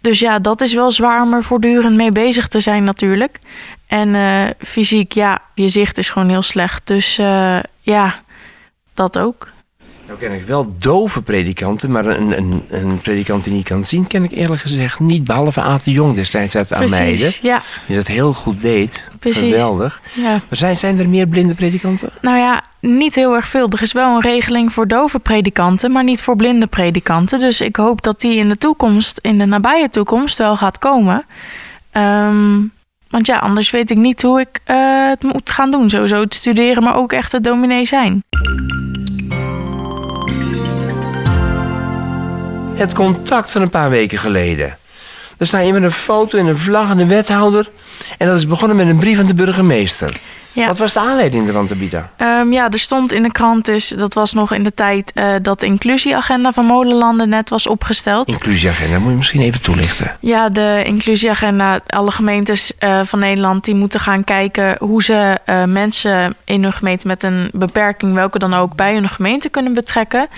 dus 0.00 0.18
ja, 0.18 0.38
dat 0.38 0.60
is 0.60 0.74
wel 0.74 0.90
zwaar 0.90 1.22
om 1.22 1.32
er 1.34 1.42
voortdurend 1.42 1.96
mee 1.96 2.12
bezig 2.12 2.48
te 2.48 2.60
zijn 2.60 2.84
natuurlijk. 2.84 3.38
En 3.92 4.14
eh, 4.14 4.50
fysiek, 4.58 5.12
ja, 5.12 5.42
je 5.54 5.68
zicht 5.68 5.98
is 5.98 6.10
gewoon 6.10 6.28
heel 6.28 6.42
slecht. 6.42 6.86
Dus 6.86 7.18
eh, 7.18 7.58
ja, 7.80 8.20
dat 8.94 9.18
ook. 9.18 9.48
Nou 10.06 10.18
ken 10.18 10.32
ik 10.32 10.44
wel 10.44 10.74
dove 10.78 11.22
predikanten, 11.22 11.90
maar 11.90 12.06
een, 12.06 12.36
een, 12.36 12.62
een 12.68 13.00
predikant 13.00 13.44
die 13.44 13.52
niet 13.52 13.68
kan 13.68 13.84
zien, 13.84 14.06
ken 14.06 14.24
ik 14.24 14.30
eerlijk 14.30 14.60
gezegd 14.60 15.00
niet. 15.00 15.24
Behalve 15.24 15.60
Aad 15.60 15.84
de 15.84 15.90
Jong 15.90 16.14
destijds 16.14 16.56
uit 16.56 16.72
Ameide, 16.72 17.32
ja, 17.42 17.62
die 17.86 17.96
dat 17.96 18.06
heel 18.06 18.32
goed 18.32 18.60
deed. 18.60 19.04
Precies. 19.18 19.40
Geweldig. 19.40 20.00
ja. 20.14 20.30
Maar 20.30 20.42
zijn, 20.50 20.76
zijn 20.76 20.98
er 20.98 21.08
meer 21.08 21.26
blinde 21.26 21.54
predikanten? 21.54 22.10
Nou 22.20 22.38
ja, 22.38 22.62
niet 22.80 23.14
heel 23.14 23.34
erg 23.34 23.48
veel. 23.48 23.68
Er 23.68 23.82
is 23.82 23.92
wel 23.92 24.14
een 24.14 24.22
regeling 24.22 24.72
voor 24.72 24.88
dove 24.88 25.18
predikanten, 25.18 25.92
maar 25.92 26.04
niet 26.04 26.22
voor 26.22 26.36
blinde 26.36 26.66
predikanten. 26.66 27.38
Dus 27.38 27.60
ik 27.60 27.76
hoop 27.76 28.02
dat 28.02 28.20
die 28.20 28.36
in 28.36 28.48
de 28.48 28.58
toekomst, 28.58 29.18
in 29.18 29.38
de 29.38 29.46
nabije 29.46 29.90
toekomst, 29.90 30.38
wel 30.38 30.56
gaat 30.56 30.78
komen. 30.78 31.24
Ehm, 31.90 32.60
want 33.12 33.26
ja, 33.26 33.38
anders 33.38 33.70
weet 33.70 33.90
ik 33.90 33.96
niet 33.96 34.22
hoe 34.22 34.40
ik 34.40 34.60
eh, 34.64 35.08
het 35.08 35.22
moet 35.22 35.50
gaan 35.50 35.70
doen. 35.70 35.90
Sowieso 35.90 36.20
het 36.20 36.34
studeren, 36.34 36.82
maar 36.82 36.96
ook 36.96 37.12
echt 37.12 37.32
het 37.32 37.44
dominee 37.44 37.86
zijn. 37.86 38.24
Het 42.74 42.92
contact 42.94 43.50
van 43.50 43.62
een 43.62 43.70
paar 43.70 43.90
weken 43.90 44.18
geleden. 44.18 44.76
Daar 45.36 45.46
sta 45.46 45.58
je 45.58 45.72
met 45.72 45.82
een 45.82 45.92
foto 45.92 46.38
en 46.38 46.46
een 46.46 46.58
vlag 46.58 46.90
en 46.90 46.96
de 46.96 47.06
wethouder. 47.06 47.68
En 48.18 48.26
dat 48.26 48.36
is 48.36 48.46
begonnen 48.46 48.76
met 48.76 48.86
een 48.86 48.98
brief 48.98 49.16
van 49.16 49.26
de 49.26 49.34
burgemeester. 49.34 50.20
Ja. 50.52 50.66
Wat 50.66 50.78
was 50.78 50.92
de 50.92 51.00
aanleiding 51.00 51.46
ervan, 51.46 51.66
Tabita? 51.66 52.10
Ehm, 52.16 52.52
ja, 52.52 52.70
er 52.70 52.78
stond 52.78 53.12
in 53.12 53.22
de 53.22 53.32
krant 53.32 53.64
dus, 53.64 53.88
dat 53.88 54.14
was 54.14 54.32
nog 54.32 54.52
in 54.52 54.62
de 54.62 54.74
tijd 54.74 55.12
eh, 55.14 55.34
dat 55.42 55.60
de 55.60 55.66
inclusieagenda 55.66 56.52
van 56.52 56.64
Molenlanden 56.64 57.28
net 57.28 57.50
was 57.50 57.66
opgesteld. 57.66 58.28
Inclusieagenda, 58.28 58.98
moet 58.98 59.10
je 59.10 59.16
misschien 59.16 59.40
even 59.40 59.60
toelichten. 59.60 60.16
Ja, 60.20 60.48
de 60.48 60.82
inclusieagenda. 60.84 61.80
Alle 61.86 62.10
gemeentes 62.10 62.78
eh, 62.78 63.00
van 63.04 63.18
Nederland 63.18 63.64
die 63.64 63.74
moeten 63.74 64.00
gaan 64.00 64.24
kijken 64.24 64.76
hoe 64.78 65.02
ze 65.02 65.38
eh, 65.44 65.64
mensen 65.64 66.34
in 66.44 66.62
hun 66.62 66.72
gemeente 66.72 67.06
met 67.06 67.22
een 67.22 67.50
beperking, 67.52 68.14
welke 68.14 68.38
dan 68.38 68.54
ook, 68.54 68.76
bij 68.76 68.94
hun 68.94 69.08
gemeente 69.08 69.48
kunnen 69.48 69.74
betrekken. 69.74 70.28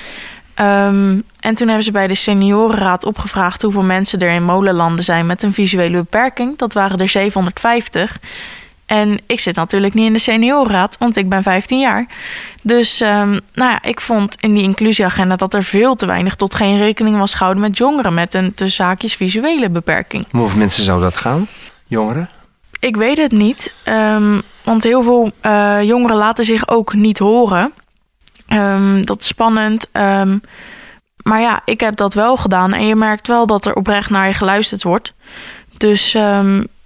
Ehm, 0.54 1.20
en 1.40 1.54
toen 1.54 1.66
hebben 1.66 1.84
ze 1.84 1.92
bij 1.92 2.06
de 2.06 2.14
seniorenraad 2.14 3.04
opgevraagd 3.04 3.62
hoeveel 3.62 3.82
mensen 3.82 4.18
er 4.18 4.34
in 4.34 4.44
molenlanden 4.44 5.04
zijn 5.04 5.26
met 5.26 5.42
een 5.42 5.52
visuele 5.52 5.96
beperking. 5.96 6.58
Dat 6.58 6.72
waren 6.72 6.98
er 6.98 7.08
750. 7.08 8.18
En 8.86 9.18
ik 9.26 9.40
zit 9.40 9.56
natuurlijk 9.56 9.94
niet 9.94 10.06
in 10.06 10.12
de 10.12 10.18
seniorenraad, 10.18 10.98
want 10.98 11.16
ik 11.16 11.28
ben 11.28 11.42
15 11.42 11.78
jaar. 11.78 12.06
Dus 12.62 13.00
ehm, 13.00 13.30
nou 13.54 13.70
ja, 13.70 13.82
ik 13.82 14.00
vond 14.00 14.36
in 14.40 14.54
die 14.54 14.62
inclusieagenda 14.62 15.36
dat 15.36 15.54
er 15.54 15.62
veel 15.62 15.94
te 15.94 16.06
weinig 16.06 16.34
tot 16.34 16.54
geen 16.54 16.78
rekening 16.78 17.18
was 17.18 17.34
gehouden 17.34 17.62
met 17.62 17.76
jongeren 17.76 18.14
met 18.14 18.34
een 18.34 18.54
te 18.54 18.68
zaakjes 18.68 19.14
visuele 19.14 19.68
beperking. 19.68 20.26
Hoeveel 20.30 20.58
mensen 20.58 20.84
zou 20.84 21.00
dat 21.00 21.16
gaan, 21.16 21.46
jongeren? 21.86 22.28
Ik 22.80 22.96
weet 22.96 23.18
het 23.18 23.32
niet, 23.32 23.72
ehm, 23.82 24.40
want 24.64 24.82
heel 24.82 25.02
veel 25.02 25.30
eh, 25.40 25.82
jongeren 25.82 26.16
laten 26.16 26.44
zich 26.44 26.68
ook 26.68 26.94
niet 26.94 27.18
horen. 27.18 27.72
Ehm, 28.46 29.04
dat 29.04 29.20
is 29.20 29.26
spannend. 29.26 29.88
maar 31.22 31.40
ja, 31.40 31.60
ik 31.64 31.80
heb 31.80 31.96
dat 31.96 32.14
wel 32.14 32.36
gedaan 32.36 32.72
en 32.72 32.86
je 32.86 32.94
merkt 32.94 33.26
wel 33.26 33.46
dat 33.46 33.66
er 33.66 33.74
oprecht 33.74 34.10
naar 34.10 34.26
je 34.26 34.34
geluisterd 34.34 34.82
wordt. 34.82 35.12
Dus 35.76 36.16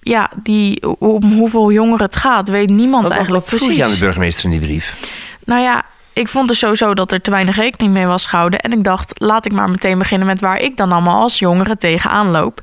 ja, 0.00 0.30
die, 0.42 0.98
om 0.98 1.32
hoeveel 1.32 1.72
jongeren 1.72 2.04
het 2.04 2.16
gaat, 2.16 2.48
weet 2.48 2.70
niemand 2.70 3.02
wat, 3.02 3.12
eigenlijk 3.12 3.42
wat, 3.42 3.52
wat 3.52 3.60
precies. 3.60 3.78
je 3.78 3.84
aan 3.84 3.98
de 3.98 3.98
burgemeester 3.98 4.44
in 4.44 4.50
die 4.50 4.60
brief? 4.60 5.12
Nou 5.44 5.62
ja, 5.62 5.84
ik 6.12 6.28
vond 6.28 6.48
dus 6.48 6.58
sowieso 6.58 6.94
dat 6.94 7.12
er 7.12 7.20
te 7.20 7.30
weinig 7.30 7.56
rekening 7.56 7.92
mee 7.92 8.06
was 8.06 8.26
gehouden. 8.26 8.60
En 8.60 8.72
ik 8.72 8.84
dacht, 8.84 9.20
laat 9.20 9.46
ik 9.46 9.52
maar 9.52 9.70
meteen 9.70 9.98
beginnen 9.98 10.26
met 10.26 10.40
waar 10.40 10.60
ik 10.60 10.76
dan 10.76 10.92
allemaal 10.92 11.20
als 11.20 11.38
jongere 11.38 11.76
tegenaan 11.76 12.30
loop. 12.30 12.60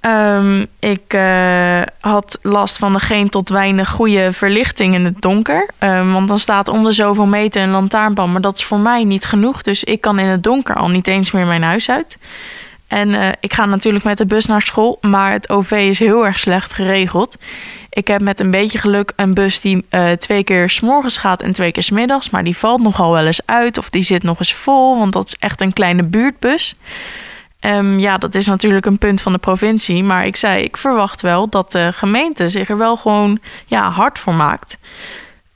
Um, 0.00 0.66
ik 0.78 1.14
uh, 1.14 1.80
had 2.00 2.38
last 2.42 2.78
van 2.78 2.92
de 2.92 3.00
geen 3.00 3.28
tot 3.28 3.48
weinig 3.48 3.88
goede 3.88 4.32
verlichting 4.32 4.94
in 4.94 5.04
het 5.04 5.20
donker. 5.20 5.70
Um, 5.78 6.12
want 6.12 6.28
dan 6.28 6.38
staat 6.38 6.68
onder 6.68 6.94
zoveel 6.94 7.26
meter 7.26 7.62
een 7.62 7.70
lantaarnpan. 7.70 8.32
Maar 8.32 8.40
dat 8.40 8.58
is 8.58 8.64
voor 8.64 8.78
mij 8.78 9.04
niet 9.04 9.24
genoeg. 9.24 9.62
Dus 9.62 9.84
ik 9.84 10.00
kan 10.00 10.18
in 10.18 10.26
het 10.26 10.42
donker 10.42 10.74
al 10.74 10.88
niet 10.88 11.06
eens 11.06 11.30
meer 11.30 11.46
mijn 11.46 11.62
huis 11.62 11.90
uit. 11.90 12.18
En 12.86 13.08
uh, 13.08 13.28
ik 13.40 13.54
ga 13.54 13.64
natuurlijk 13.64 14.04
met 14.04 14.18
de 14.18 14.26
bus 14.26 14.46
naar 14.46 14.62
school, 14.62 14.98
maar 15.00 15.32
het 15.32 15.48
OV 15.48 15.70
is 15.70 15.98
heel 15.98 16.26
erg 16.26 16.38
slecht 16.38 16.72
geregeld. 16.72 17.36
Ik 17.90 18.08
heb 18.08 18.20
met 18.20 18.40
een 18.40 18.50
beetje 18.50 18.78
geluk 18.78 19.12
een 19.16 19.34
bus 19.34 19.60
die 19.60 19.84
uh, 19.90 20.10
twee 20.10 20.44
keer 20.44 20.70
s'morgens 20.70 21.16
gaat 21.16 21.42
en 21.42 21.52
twee 21.52 21.72
keer 21.72 21.82
s'middags. 21.82 22.30
Maar 22.30 22.44
die 22.44 22.56
valt 22.56 22.82
nogal 22.82 23.12
wel 23.12 23.26
eens 23.26 23.46
uit 23.46 23.78
of 23.78 23.90
die 23.90 24.02
zit 24.02 24.22
nog 24.22 24.38
eens 24.38 24.54
vol, 24.54 24.98
want 24.98 25.12
dat 25.12 25.26
is 25.26 25.36
echt 25.38 25.60
een 25.60 25.72
kleine 25.72 26.04
buurtbus. 26.04 26.74
Um, 27.60 27.98
ja, 27.98 28.18
dat 28.18 28.34
is 28.34 28.46
natuurlijk 28.46 28.86
een 28.86 28.98
punt 28.98 29.20
van 29.20 29.32
de 29.32 29.38
provincie. 29.38 30.02
Maar 30.02 30.26
ik 30.26 30.36
zei, 30.36 30.62
ik 30.62 30.76
verwacht 30.76 31.20
wel 31.20 31.48
dat 31.48 31.72
de 31.72 31.92
gemeente 31.92 32.48
zich 32.48 32.68
er 32.68 32.78
wel 32.78 32.96
gewoon 32.96 33.38
ja, 33.66 33.90
hard 33.90 34.18
voor 34.18 34.34
maakt. 34.34 34.78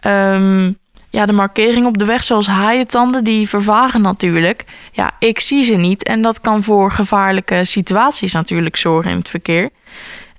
Um, 0.00 0.78
ja, 1.10 1.26
de 1.26 1.32
markering 1.32 1.86
op 1.86 1.98
de 1.98 2.04
weg, 2.04 2.24
zoals 2.24 2.46
haaientanden, 2.46 3.24
die 3.24 3.48
vervagen 3.48 4.00
natuurlijk. 4.00 4.64
Ja, 4.92 5.10
ik 5.18 5.40
zie 5.40 5.62
ze 5.62 5.74
niet 5.74 6.02
en 6.02 6.22
dat 6.22 6.40
kan 6.40 6.62
voor 6.62 6.92
gevaarlijke 6.92 7.64
situaties 7.64 8.32
natuurlijk 8.32 8.76
zorgen 8.76 9.10
in 9.10 9.18
het 9.18 9.28
verkeer. 9.28 9.70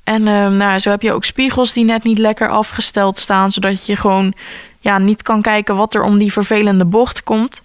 En 0.03 0.21
uh, 0.21 0.47
nou, 0.47 0.79
zo 0.79 0.89
heb 0.89 1.01
je 1.01 1.13
ook 1.13 1.25
spiegels 1.25 1.73
die 1.73 1.85
net 1.85 2.03
niet 2.03 2.17
lekker 2.17 2.49
afgesteld 2.49 3.17
staan, 3.17 3.51
zodat 3.51 3.85
je 3.85 3.95
gewoon 3.95 4.33
ja, 4.79 4.97
niet 4.97 5.21
kan 5.21 5.41
kijken 5.41 5.75
wat 5.75 5.93
er 5.93 6.01
om 6.01 6.17
die 6.17 6.31
vervelende 6.31 6.85
bocht 6.85 7.23
komt. 7.23 7.61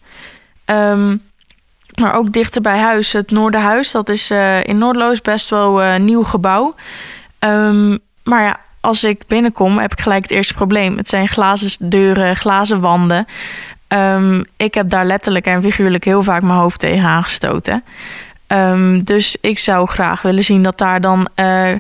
Um, 0.67 1.23
maar 1.95 2.15
ook 2.15 2.33
dichter 2.33 2.61
bij 2.61 2.79
huis, 2.79 3.13
het 3.13 3.31
Noorderhuis, 3.31 3.91
dat 3.91 4.09
is 4.09 4.31
uh, 4.31 4.65
in 4.65 4.79
Noordloos 4.79 5.21
best 5.21 5.51
wel 5.51 5.83
uh, 5.83 5.97
nieuw 5.97 6.23
gebouw. 6.23 6.75
Um, 7.39 7.99
maar 8.25 8.43
ja, 8.43 8.61
als 8.85 9.05
ik 9.05 9.23
binnenkom, 9.27 9.79
heb 9.79 9.93
ik 9.93 10.01
gelijk 10.01 10.23
het 10.23 10.33
eerste 10.33 10.55
probleem. 10.55 10.97
Het 10.97 11.09
zijn 11.09 11.29
glazen 11.29 11.89
deuren, 11.89 12.37
glazen 12.37 12.81
wanden. 12.81 13.27
Um, 13.89 14.45
ik 14.57 14.75
heb 14.75 14.89
daar 14.89 15.07
letterlijk 15.07 15.47
en 15.47 15.63
figuurlijk 15.63 16.05
heel 16.05 16.23
vaak 16.23 16.43
mijn 16.43 16.59
hoofd 16.59 16.81
tegen 16.81 17.09
aangestoten. 17.09 17.85
Um, 18.47 19.05
dus 19.05 19.37
ik 19.41 19.59
zou 19.59 19.89
graag 19.89 20.23
willen 20.23 20.45
zien 20.45 20.63
dat 20.63 20.79
daar 20.79 21.01
dan 21.01 21.29
uh, 21.37 21.73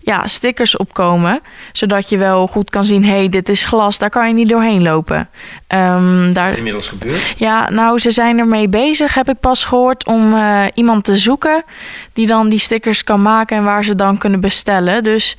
ja, 0.00 0.26
stickers 0.26 0.76
op 0.76 0.92
komen. 0.92 1.40
Zodat 1.72 2.08
je 2.08 2.18
wel 2.18 2.46
goed 2.46 2.70
kan 2.70 2.84
zien, 2.84 3.04
hé, 3.04 3.16
hey, 3.16 3.28
dit 3.28 3.48
is 3.48 3.64
glas, 3.64 3.98
daar 3.98 4.10
kan 4.10 4.28
je 4.28 4.34
niet 4.34 4.48
doorheen 4.48 4.82
lopen. 4.82 5.28
Um, 5.68 6.32
daar... 6.32 6.56
Inmiddels 6.56 6.88
gebeurd? 6.88 7.34
Ja, 7.36 7.70
nou, 7.70 7.98
ze 7.98 8.10
zijn 8.10 8.38
ermee 8.38 8.68
bezig, 8.68 9.14
heb 9.14 9.28
ik 9.28 9.40
pas 9.40 9.64
gehoord, 9.64 10.06
om 10.06 10.34
uh, 10.34 10.64
iemand 10.74 11.04
te 11.04 11.16
zoeken... 11.16 11.64
die 12.12 12.26
dan 12.26 12.48
die 12.48 12.58
stickers 12.58 13.04
kan 13.04 13.22
maken 13.22 13.56
en 13.56 13.64
waar 13.64 13.84
ze 13.84 13.94
dan 13.94 14.18
kunnen 14.18 14.40
bestellen. 14.40 15.02
Dus... 15.02 15.36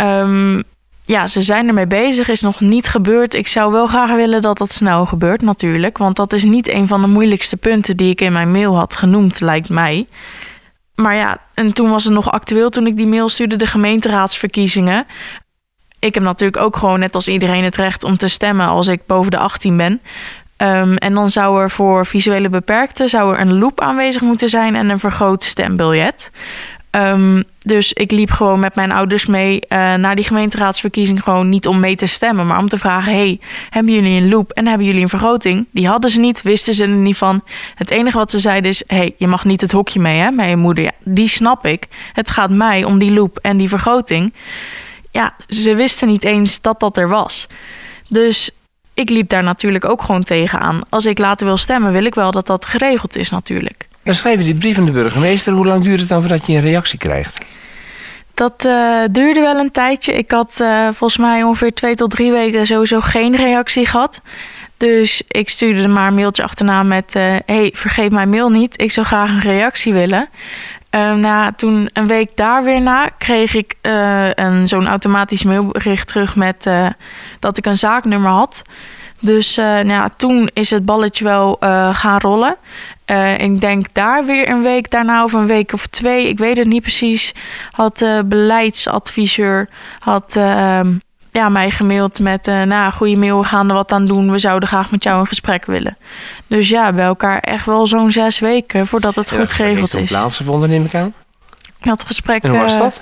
Um, 0.00 0.62
ja, 1.04 1.26
ze 1.26 1.40
zijn 1.42 1.68
ermee 1.68 1.86
bezig, 1.86 2.28
is 2.28 2.40
nog 2.40 2.60
niet 2.60 2.88
gebeurd. 2.88 3.34
Ik 3.34 3.46
zou 3.46 3.72
wel 3.72 3.86
graag 3.86 4.14
willen 4.14 4.42
dat 4.42 4.58
dat 4.58 4.72
snel 4.72 5.06
gebeurt, 5.06 5.42
natuurlijk. 5.42 5.98
Want 5.98 6.16
dat 6.16 6.32
is 6.32 6.44
niet 6.44 6.68
een 6.68 6.86
van 6.86 7.00
de 7.00 7.06
moeilijkste 7.06 7.56
punten 7.56 7.96
die 7.96 8.10
ik 8.10 8.20
in 8.20 8.32
mijn 8.32 8.50
mail 8.50 8.76
had 8.76 8.96
genoemd, 8.96 9.40
lijkt 9.40 9.68
mij. 9.68 10.06
Maar 10.94 11.14
ja, 11.14 11.38
en 11.54 11.72
toen 11.72 11.90
was 11.90 12.04
het 12.04 12.12
nog 12.12 12.30
actueel 12.30 12.70
toen 12.70 12.86
ik 12.86 12.96
die 12.96 13.06
mail 13.06 13.28
stuurde, 13.28 13.56
de 13.56 13.66
gemeenteraadsverkiezingen. 13.66 15.06
Ik 15.98 16.14
heb 16.14 16.22
natuurlijk 16.22 16.62
ook 16.62 16.76
gewoon, 16.76 16.98
net 16.98 17.14
als 17.14 17.28
iedereen, 17.28 17.64
het 17.64 17.76
recht 17.76 18.04
om 18.04 18.16
te 18.16 18.28
stemmen 18.28 18.66
als 18.66 18.88
ik 18.88 19.06
boven 19.06 19.30
de 19.30 19.38
18 19.38 19.76
ben. 19.76 20.00
Um, 20.56 20.96
en 20.96 21.14
dan 21.14 21.28
zou 21.28 21.62
er 21.62 21.70
voor 21.70 22.06
visuele 22.06 22.48
beperkten 22.48 23.08
zou 23.08 23.34
er 23.34 23.40
een 23.40 23.58
loop 23.58 23.80
aanwezig 23.80 24.22
moeten 24.22 24.48
zijn 24.48 24.76
en 24.76 24.88
een 24.88 24.98
vergroot 24.98 25.44
stembiljet. 25.44 26.30
Um, 26.90 27.44
dus 27.68 27.92
ik 27.92 28.10
liep 28.10 28.30
gewoon 28.30 28.60
met 28.60 28.74
mijn 28.74 28.92
ouders 28.92 29.26
mee 29.26 29.54
uh, 29.54 29.94
naar 29.94 30.14
die 30.14 30.24
gemeenteraadsverkiezing. 30.24 31.22
Gewoon 31.22 31.48
niet 31.48 31.66
om 31.66 31.80
mee 31.80 31.96
te 31.96 32.06
stemmen, 32.06 32.46
maar 32.46 32.58
om 32.58 32.68
te 32.68 32.78
vragen: 32.78 33.12
hey, 33.12 33.40
hebben 33.70 33.92
jullie 33.92 34.20
een 34.20 34.28
loop 34.28 34.50
en 34.50 34.66
hebben 34.66 34.86
jullie 34.86 35.02
een 35.02 35.08
vergroting? 35.08 35.66
Die 35.70 35.86
hadden 35.88 36.10
ze 36.10 36.20
niet, 36.20 36.42
wisten 36.42 36.74
ze 36.74 36.82
er 36.82 36.88
niet 36.88 37.16
van. 37.16 37.42
Het 37.74 37.90
enige 37.90 38.16
wat 38.16 38.30
ze 38.30 38.38
zeiden 38.38 38.70
is: 38.70 38.82
hey, 38.86 39.14
je 39.16 39.26
mag 39.26 39.44
niet 39.44 39.60
het 39.60 39.72
hokje 39.72 40.00
mee, 40.00 40.18
hè, 40.18 40.30
met 40.30 40.48
je 40.48 40.56
moeder. 40.56 40.84
Ja, 40.84 40.92
die 41.04 41.28
snap 41.28 41.66
ik. 41.66 41.86
Het 42.12 42.30
gaat 42.30 42.50
mij 42.50 42.84
om 42.84 42.98
die 42.98 43.12
loop 43.12 43.38
en 43.42 43.56
die 43.56 43.68
vergroting. 43.68 44.34
Ja, 45.10 45.34
ze 45.48 45.74
wisten 45.74 46.08
niet 46.08 46.24
eens 46.24 46.60
dat 46.60 46.80
dat 46.80 46.96
er 46.96 47.08
was. 47.08 47.46
Dus 48.08 48.50
ik 48.94 49.10
liep 49.10 49.28
daar 49.28 49.42
natuurlijk 49.42 49.84
ook 49.84 50.02
gewoon 50.02 50.22
tegenaan. 50.22 50.80
Als 50.88 51.06
ik 51.06 51.18
later 51.18 51.46
wil 51.46 51.56
stemmen, 51.56 51.92
wil 51.92 52.04
ik 52.04 52.14
wel 52.14 52.30
dat 52.30 52.46
dat 52.46 52.64
geregeld 52.64 53.16
is, 53.16 53.30
natuurlijk. 53.30 53.88
Dan 54.02 54.14
schrijf 54.14 54.38
je 54.38 54.44
die 54.44 54.54
brief 54.54 54.78
aan 54.78 54.84
de 54.84 54.92
burgemeester. 54.92 55.52
Hoe 55.52 55.66
lang 55.66 55.84
duurt 55.84 56.00
het 56.00 56.08
dan 56.08 56.20
voordat 56.20 56.46
je 56.46 56.52
een 56.52 56.60
reactie 56.60 56.98
krijgt? 56.98 57.46
Dat 58.38 58.64
uh, 58.64 59.00
duurde 59.10 59.40
wel 59.40 59.56
een 59.56 59.70
tijdje. 59.70 60.12
Ik 60.12 60.30
had 60.30 60.58
uh, 60.62 60.84
volgens 60.84 61.16
mij 61.16 61.42
ongeveer 61.42 61.74
twee 61.74 61.94
tot 61.94 62.10
drie 62.10 62.32
weken 62.32 62.66
sowieso 62.66 63.00
geen 63.00 63.36
reactie 63.36 63.86
gehad. 63.86 64.20
Dus 64.76 65.22
ik 65.28 65.48
stuurde 65.48 65.82
er 65.82 65.90
maar 65.90 66.06
een 66.06 66.14
mailtje 66.14 66.42
achterna 66.42 66.82
met... 66.82 67.14
Uh, 67.14 67.36
hey, 67.46 67.72
vergeet 67.74 68.12
mijn 68.12 68.28
mail 68.28 68.50
niet. 68.50 68.80
Ik 68.80 68.92
zou 68.92 69.06
graag 69.06 69.30
een 69.30 69.40
reactie 69.40 69.92
willen. 69.92 70.28
nou, 71.20 71.52
toen 71.56 71.90
een 71.92 72.06
week 72.06 72.30
daar 72.36 72.64
weer 72.64 72.80
na 72.80 73.08
kreeg 73.18 73.54
ik 73.54 73.74
een, 74.34 74.66
zo'n 74.66 74.86
automatisch 74.86 75.44
mailbericht 75.44 76.08
terug... 76.08 76.36
met 76.36 76.70
dat 77.38 77.58
ik 77.58 77.66
een 77.66 77.78
zaaknummer 77.78 78.30
had. 78.30 78.62
Dus 79.20 79.56
nou 79.56 79.88
ja, 79.88 80.08
toen 80.16 80.50
is 80.52 80.70
het 80.70 80.84
balletje 80.84 81.24
wel 81.24 81.56
gaan 81.92 82.18
rollen. 82.18 82.56
Uh, 83.10 83.38
ik 83.38 83.60
denk 83.60 83.94
daar 83.94 84.24
weer 84.24 84.48
een 84.48 84.62
week 84.62 84.90
daarna 84.90 85.24
of 85.24 85.32
een 85.32 85.46
week 85.46 85.72
of 85.72 85.86
twee, 85.86 86.28
ik 86.28 86.38
weet 86.38 86.56
het 86.56 86.66
niet 86.66 86.82
precies, 86.82 87.34
had 87.70 87.98
de 87.98 88.22
beleidsadviseur 88.26 89.68
had, 89.98 90.36
uh, 90.36 90.80
ja, 91.32 91.48
mij 91.48 91.70
gemaild 91.70 92.20
met... 92.20 92.48
Uh, 92.48 92.62
nou, 92.62 92.92
goede 92.92 93.16
mail, 93.16 93.40
we 93.40 93.46
gaan 93.46 93.68
er 93.68 93.74
wat 93.74 93.92
aan 93.92 94.06
doen. 94.06 94.30
We 94.30 94.38
zouden 94.38 94.68
graag 94.68 94.90
met 94.90 95.02
jou 95.02 95.20
een 95.20 95.26
gesprek 95.26 95.64
willen. 95.64 95.96
Dus 96.46 96.68
ja, 96.68 96.92
bij 96.92 97.04
elkaar 97.04 97.38
echt 97.38 97.66
wel 97.66 97.86
zo'n 97.86 98.10
zes 98.10 98.38
weken 98.38 98.86
voordat 98.86 99.14
het 99.14 99.32
goed 99.32 99.52
geregeld 99.52 99.94
is. 99.94 100.08
plaatsgevonden, 100.08 100.68
neem 100.68 100.84
ik 100.84 100.94
aan. 100.94 101.14
Dat 101.80 102.04
gesprek... 102.04 102.42
En 102.42 102.50
hoe 102.50 102.58
was 102.58 102.78
dat? 102.78 103.00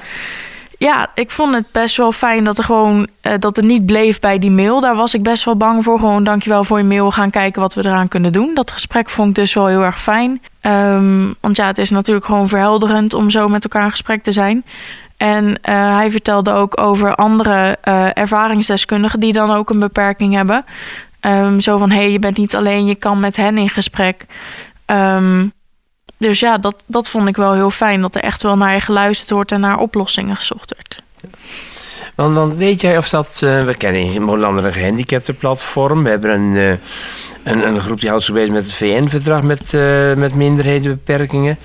Ja, 0.78 1.06
ik 1.14 1.30
vond 1.30 1.54
het 1.54 1.66
best 1.72 1.96
wel 1.96 2.12
fijn 2.12 2.44
dat 2.44 2.58
er 2.58 2.64
gewoon 2.64 3.08
uh, 3.22 3.32
dat 3.38 3.56
het 3.56 3.64
niet 3.64 3.86
bleef 3.86 4.20
bij 4.20 4.38
die 4.38 4.50
mail. 4.50 4.80
Daar 4.80 4.96
was 4.96 5.14
ik 5.14 5.22
best 5.22 5.44
wel 5.44 5.56
bang 5.56 5.84
voor. 5.84 5.98
Gewoon 5.98 6.24
dankjewel 6.24 6.64
voor 6.64 6.78
je 6.78 6.84
mail. 6.84 7.10
Gaan 7.10 7.30
kijken 7.30 7.60
wat 7.60 7.74
we 7.74 7.84
eraan 7.84 8.08
kunnen 8.08 8.32
doen. 8.32 8.54
Dat 8.54 8.70
gesprek 8.70 9.10
vond 9.10 9.28
ik 9.28 9.34
dus 9.34 9.54
wel 9.54 9.66
heel 9.66 9.82
erg 9.82 10.00
fijn. 10.00 10.42
Um, 10.62 11.34
want 11.40 11.56
ja, 11.56 11.66
het 11.66 11.78
is 11.78 11.90
natuurlijk 11.90 12.26
gewoon 12.26 12.48
verhelderend 12.48 13.14
om 13.14 13.30
zo 13.30 13.48
met 13.48 13.64
elkaar 13.64 13.84
in 13.84 13.90
gesprek 13.90 14.22
te 14.22 14.32
zijn. 14.32 14.64
En 15.16 15.44
uh, 15.44 15.96
hij 15.96 16.10
vertelde 16.10 16.52
ook 16.52 16.80
over 16.80 17.14
andere 17.14 17.76
uh, 17.84 18.18
ervaringsdeskundigen 18.18 19.20
die 19.20 19.32
dan 19.32 19.50
ook 19.50 19.70
een 19.70 19.78
beperking 19.78 20.34
hebben. 20.34 20.64
Um, 21.20 21.60
zo 21.60 21.78
van 21.78 21.90
hé, 21.90 21.96
hey, 21.96 22.10
je 22.10 22.18
bent 22.18 22.36
niet 22.36 22.56
alleen, 22.56 22.86
je 22.86 22.94
kan 22.94 23.20
met 23.20 23.36
hen 23.36 23.58
in 23.58 23.68
gesprek. 23.68 24.26
Um, 24.86 25.52
dus 26.18 26.40
ja, 26.40 26.58
dat, 26.58 26.84
dat 26.86 27.08
vond 27.08 27.28
ik 27.28 27.36
wel 27.36 27.52
heel 27.52 27.70
fijn. 27.70 28.00
Dat 28.00 28.14
er 28.14 28.22
echt 28.22 28.42
wel 28.42 28.56
naar 28.56 28.74
je 28.74 28.80
geluisterd 28.80 29.30
wordt 29.30 29.52
en 29.52 29.60
naar 29.60 29.78
oplossingen 29.78 30.36
gezocht 30.36 30.74
werd. 30.76 31.02
Want, 32.14 32.34
want 32.34 32.56
weet 32.56 32.80
jij 32.80 32.96
of 32.96 33.08
dat... 33.08 33.40
Uh, 33.44 33.64
we 33.64 33.74
kennen 33.74 34.12
in 34.12 34.22
Molanden 34.22 34.64
een 34.64 34.72
gehandicaptenplatform. 34.72 36.02
We 36.02 36.08
hebben 36.08 36.30
een, 36.30 36.54
uh, 36.54 36.70
een, 37.42 37.66
een 37.66 37.80
groep 37.80 38.00
die 38.00 38.08
houdt 38.08 38.24
zich 38.24 38.34
bezig 38.34 38.52
met 38.52 38.64
het 38.64 38.72
VN-verdrag 38.72 39.42
met, 39.42 39.72
uh, 39.72 40.14
met 40.14 40.34
minderhedenbeperkingen. 40.34 41.58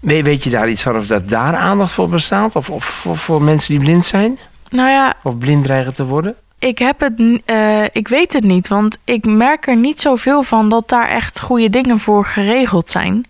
Weet, 0.00 0.24
weet 0.24 0.44
je 0.44 0.50
daar 0.50 0.68
iets 0.68 0.82
van 0.82 0.96
of 0.96 1.06
dat 1.06 1.28
daar 1.28 1.56
aandacht 1.56 1.92
voor 1.92 2.08
bestaat? 2.08 2.56
Of, 2.56 2.70
of 2.70 2.84
voor, 2.84 3.16
voor 3.16 3.42
mensen 3.42 3.74
die 3.74 3.84
blind 3.84 4.04
zijn? 4.04 4.38
Nou 4.70 4.90
ja... 4.90 5.14
Of 5.22 5.38
blind 5.38 5.64
dreigen 5.64 5.94
te 5.94 6.04
worden? 6.04 6.36
ik 6.62 6.78
heb 6.78 7.00
het, 7.00 7.40
eh, 7.44 7.84
ik 7.92 8.08
weet 8.08 8.32
het 8.32 8.44
niet, 8.44 8.68
want 8.68 8.98
ik 9.04 9.24
merk 9.24 9.66
er 9.66 9.76
niet 9.76 10.00
zoveel 10.00 10.42
van 10.42 10.68
dat 10.68 10.88
daar 10.88 11.08
echt 11.08 11.40
goede 11.40 11.70
dingen 11.70 11.98
voor 11.98 12.26
geregeld 12.26 12.90
zijn. 12.90 13.24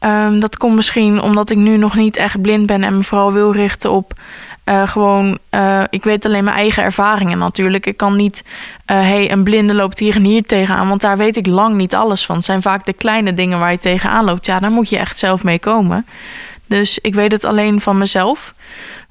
Ehm, 0.00 0.40
dat 0.40 0.56
komt 0.56 0.74
misschien 0.74 1.20
omdat 1.20 1.50
ik 1.50 1.56
nu 1.56 1.76
nog 1.76 1.94
niet 1.94 2.16
echt 2.16 2.42
blind 2.42 2.66
ben 2.66 2.84
en 2.84 2.96
me 2.96 3.02
vooral 3.02 3.32
wil 3.32 3.52
richten 3.52 3.90
op 3.90 4.14
eh, 4.64 4.88
gewoon, 4.88 5.38
eh, 5.48 5.82
ik 5.90 6.04
weet 6.04 6.24
alleen 6.24 6.44
mijn 6.44 6.56
eigen 6.56 6.82
ervaringen 6.82 7.38
natuurlijk. 7.38 7.86
Ik 7.86 7.96
kan 7.96 8.16
niet, 8.16 8.44
hé, 8.84 8.94
hey, 8.94 9.32
een 9.32 9.44
blinde 9.44 9.74
loopt 9.74 9.98
hier 9.98 10.14
en 10.14 10.24
hier 10.24 10.42
tegenaan, 10.42 10.88
want 10.88 11.00
daar 11.00 11.16
weet 11.16 11.36
ik 11.36 11.46
lang 11.46 11.76
niet 11.76 11.94
alles 11.94 12.26
van. 12.26 12.36
Het 12.36 12.44
zijn 12.44 12.62
vaak 12.62 12.86
de 12.86 12.92
kleine 12.92 13.34
dingen 13.34 13.58
waar 13.58 13.72
je 13.72 13.78
tegenaan 13.78 14.24
loopt. 14.24 14.46
Ja, 14.46 14.58
daar 14.58 14.70
moet 14.70 14.88
je 14.88 14.98
echt 14.98 15.18
zelf 15.18 15.44
mee 15.44 15.58
komen. 15.58 16.06
Dus 16.66 16.98
ik 16.98 17.14
weet 17.14 17.32
het 17.32 17.44
alleen 17.44 17.80
van 17.80 17.98
mezelf. 17.98 18.54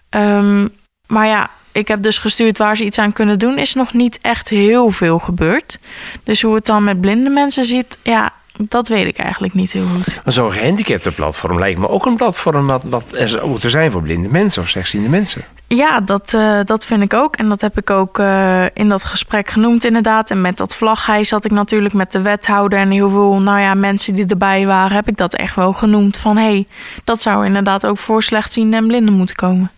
Ehm, 0.10 0.68
maar 1.08 1.28
ja, 1.28 1.50
ik 1.72 1.88
heb 1.88 2.04
dus 2.04 2.18
gestuurd 2.18 2.58
waar 2.58 2.78
ze 2.78 2.86
iets 2.86 3.00
aan 3.00 3.14
kunnen 3.14 3.40
doen. 3.40 3.58
Is 3.58 3.74
nog 3.74 3.94
niet 3.94 4.20
echt 4.22 4.50
heel 4.50 4.90
veel 4.90 5.20
gebeurd. 5.20 5.80
Dus 6.24 6.42
hoe 6.42 6.56
het 6.56 6.66
dan 6.66 6.84
met 6.84 7.02
blinde 7.02 7.30
mensen 7.30 7.66
zit, 7.66 7.98
ja, 8.04 8.34
dat 8.68 8.88
weet 8.88 9.06
ik 9.06 9.18
eigenlijk 9.18 9.54
niet 9.54 9.72
heel 9.72 9.88
goed. 9.88 10.20
Maar 10.24 10.34
zo'n 10.34 10.52
gehandicapte 10.52 11.12
platform 11.12 11.60
lijkt 11.60 11.80
me 11.80 11.90
ook 11.90 12.06
een 12.06 12.16
platform 12.16 12.68
wat, 12.68 12.84
wat 12.84 13.16
er 13.16 13.30
zou 13.30 13.50
moeten 13.50 13.70
zijn 13.70 13.92
voor 13.92 14.02
blinde 14.02 14.30
mensen 14.30 14.62
of 14.62 14.70
slechtziende 14.70 15.10
mensen. 15.10 15.44
Ja, 15.68 16.00
dat, 16.00 16.34
eh, 16.34 16.60
dat 16.66 16.86
vind 16.86 17.02
ik 17.02 17.14
ook. 17.14 17.36
En 17.36 17.50
dat 17.50 17.62
heb 17.62 17.78
ik 17.78 17.90
ook 17.90 18.20
eh, 18.20 18.66
in 18.74 18.90
dat 18.90 19.04
gesprek 19.04 19.50
genoemd, 19.50 19.86
inderdaad. 19.86 20.32
En 20.32 20.42
met 20.42 20.58
dat 20.58 20.76
vlaghijs 20.76 21.32
had 21.32 21.46
ik 21.46 21.52
natuurlijk 21.52 21.94
met 21.94 22.12
de 22.12 22.22
wethouder 22.22 22.80
en 22.80 22.92
heel 22.92 23.10
veel 23.10 23.42
nou 23.42 23.60
ja, 23.60 23.74
mensen 23.74 24.14
die 24.14 24.26
erbij 24.26 24.66
waren, 24.66 24.96
heb 24.96 25.08
ik 25.08 25.18
dat 25.18 25.36
echt 25.36 25.56
wel 25.56 25.74
genoemd. 25.74 26.18
Van 26.18 26.38
hé, 26.38 26.44
hey, 26.44 26.68
dat 27.04 27.22
zou 27.22 27.46
inderdaad 27.46 27.86
ook 27.86 27.98
voor 27.98 28.24
slechtzienden 28.24 28.80
en 28.80 28.88
blinden 28.88 29.14
moeten 29.14 29.36
komen. 29.36 29.72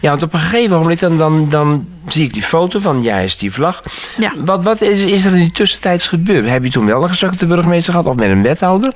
Ja, 0.00 0.10
want 0.10 0.22
op 0.22 0.32
een 0.32 0.40
gegeven 0.40 0.78
moment 0.78 1.00
dan, 1.00 1.16
dan, 1.16 1.48
dan 1.48 1.86
zie 2.08 2.24
ik 2.24 2.32
die 2.32 2.42
foto 2.42 2.78
van 2.78 3.02
jij 3.02 3.24
is 3.24 3.38
die 3.38 3.52
vlag. 3.52 3.82
Ja. 4.18 4.32
Wat, 4.44 4.62
wat 4.62 4.80
is, 4.80 5.02
is 5.02 5.24
er 5.24 5.32
in 5.32 5.38
die 5.38 5.52
tussentijds 5.52 6.06
gebeurd? 6.06 6.48
Heb 6.48 6.64
je 6.64 6.70
toen 6.70 6.86
wel 6.86 7.02
een 7.02 7.08
gesprek 7.08 7.30
met 7.30 7.38
de 7.38 7.46
burgemeester 7.46 7.92
gehad 7.92 8.08
of 8.08 8.14
met 8.14 8.28
een 8.30 8.42
wethouder? 8.42 8.92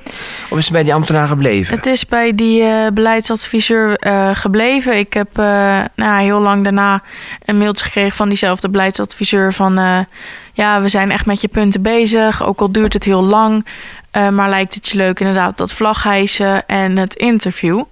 Of 0.49 0.57
is 0.57 0.63
het 0.63 0.73
bij 0.73 0.83
die 0.83 0.93
ambtenaar 0.93 1.27
gebleven? 1.27 1.75
Het 1.75 1.85
is 1.85 2.05
bij 2.05 2.35
die 2.35 2.61
eh, 2.61 2.87
beleidsadviseur 2.93 3.95
eh, 3.95 4.29
gebleven. 4.33 4.97
Ik 4.97 5.13
heb 5.13 5.37
eh, 5.37 5.79
nou, 5.95 6.21
heel 6.21 6.39
lang 6.39 6.63
daarna 6.63 7.01
een 7.45 7.57
mailtje 7.57 7.85
gekregen 7.85 8.15
van 8.15 8.27
diezelfde 8.27 8.69
beleidsadviseur 8.69 9.53
van... 9.53 10.05
ja, 10.53 10.81
we 10.81 10.89
zijn 10.89 11.11
echt 11.11 11.25
met 11.25 11.41
je 11.41 11.47
punten 11.47 11.81
bezig, 11.81 12.43
ook 12.43 12.59
al 12.59 12.71
duurt 12.71 12.93
het 12.93 13.03
heel 13.03 13.23
lang. 13.23 13.65
maar 14.11 14.49
lijkt 14.49 14.73
het 14.73 14.89
je 14.89 14.97
leuk 14.97 15.19
inderdaad 15.19 15.57
dat 15.57 15.73
vlaghijsen 15.73 16.67
en 16.67 16.97
het 16.97 17.15
interview. 17.15 17.83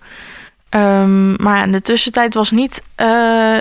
Ehm, 0.70 1.44
maar 1.44 1.64
in 1.64 1.72
de 1.72 1.82
tussentijd 1.82 2.34
was 2.34 2.52
niet... 2.52 2.84
eh, 2.96 3.06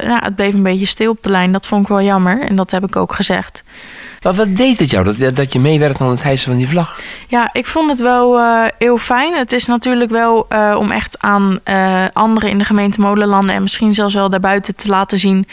nou, 0.07 0.19
het 0.25 0.35
bleef 0.37 0.53
een 0.53 0.63
beetje 0.63 0.87
stil 0.87 1.11
op 1.11 1.23
de 1.23 1.31
lijn. 1.31 1.53
Dat 1.53 1.67
vond 1.67 1.83
ik 1.83 1.89
wel 1.89 2.03
jammer 2.03 2.41
en 2.41 2.57
dat 2.57 2.71
heb 2.71 2.85
ik 2.85 2.97
ook 2.97 3.15
gezegd. 3.15 3.65
Wat, 4.21 4.37
wat 4.37 4.57
deed 4.57 4.79
het 4.79 4.91
jou 4.91 5.05
dat, 5.05 5.37
dat 5.37 5.53
je 5.53 5.59
meewerkt 5.59 6.01
aan 6.01 6.11
het 6.11 6.23
hijsen 6.23 6.49
van 6.49 6.59
die 6.59 6.69
vlag? 6.69 7.01
Ja, 7.29 7.51
ik 7.53 7.67
vond 7.67 7.91
het 7.91 8.01
wel 8.01 8.39
eh, 8.39 8.65
heel 8.79 8.99
fijn. 8.99 9.35
Het 9.35 9.53
is 9.53 9.67
natuurlijk 9.67 10.11
wel 10.11 10.47
eh, 10.49 10.77
om 10.79 10.91
echt 10.91 11.19
aan 11.21 11.59
anderen 12.13 12.51
in 12.51 12.59
de 12.59 12.65
gemeente 12.65 13.01
Molenlanden 13.01 13.55
en 13.55 13.63
misschien 13.63 13.95
zelfs 13.95 14.15
wel 14.15 14.31
daarbuiten 14.31 14.77
te 14.77 14.89
laten 14.89 15.19
zien 15.19 15.47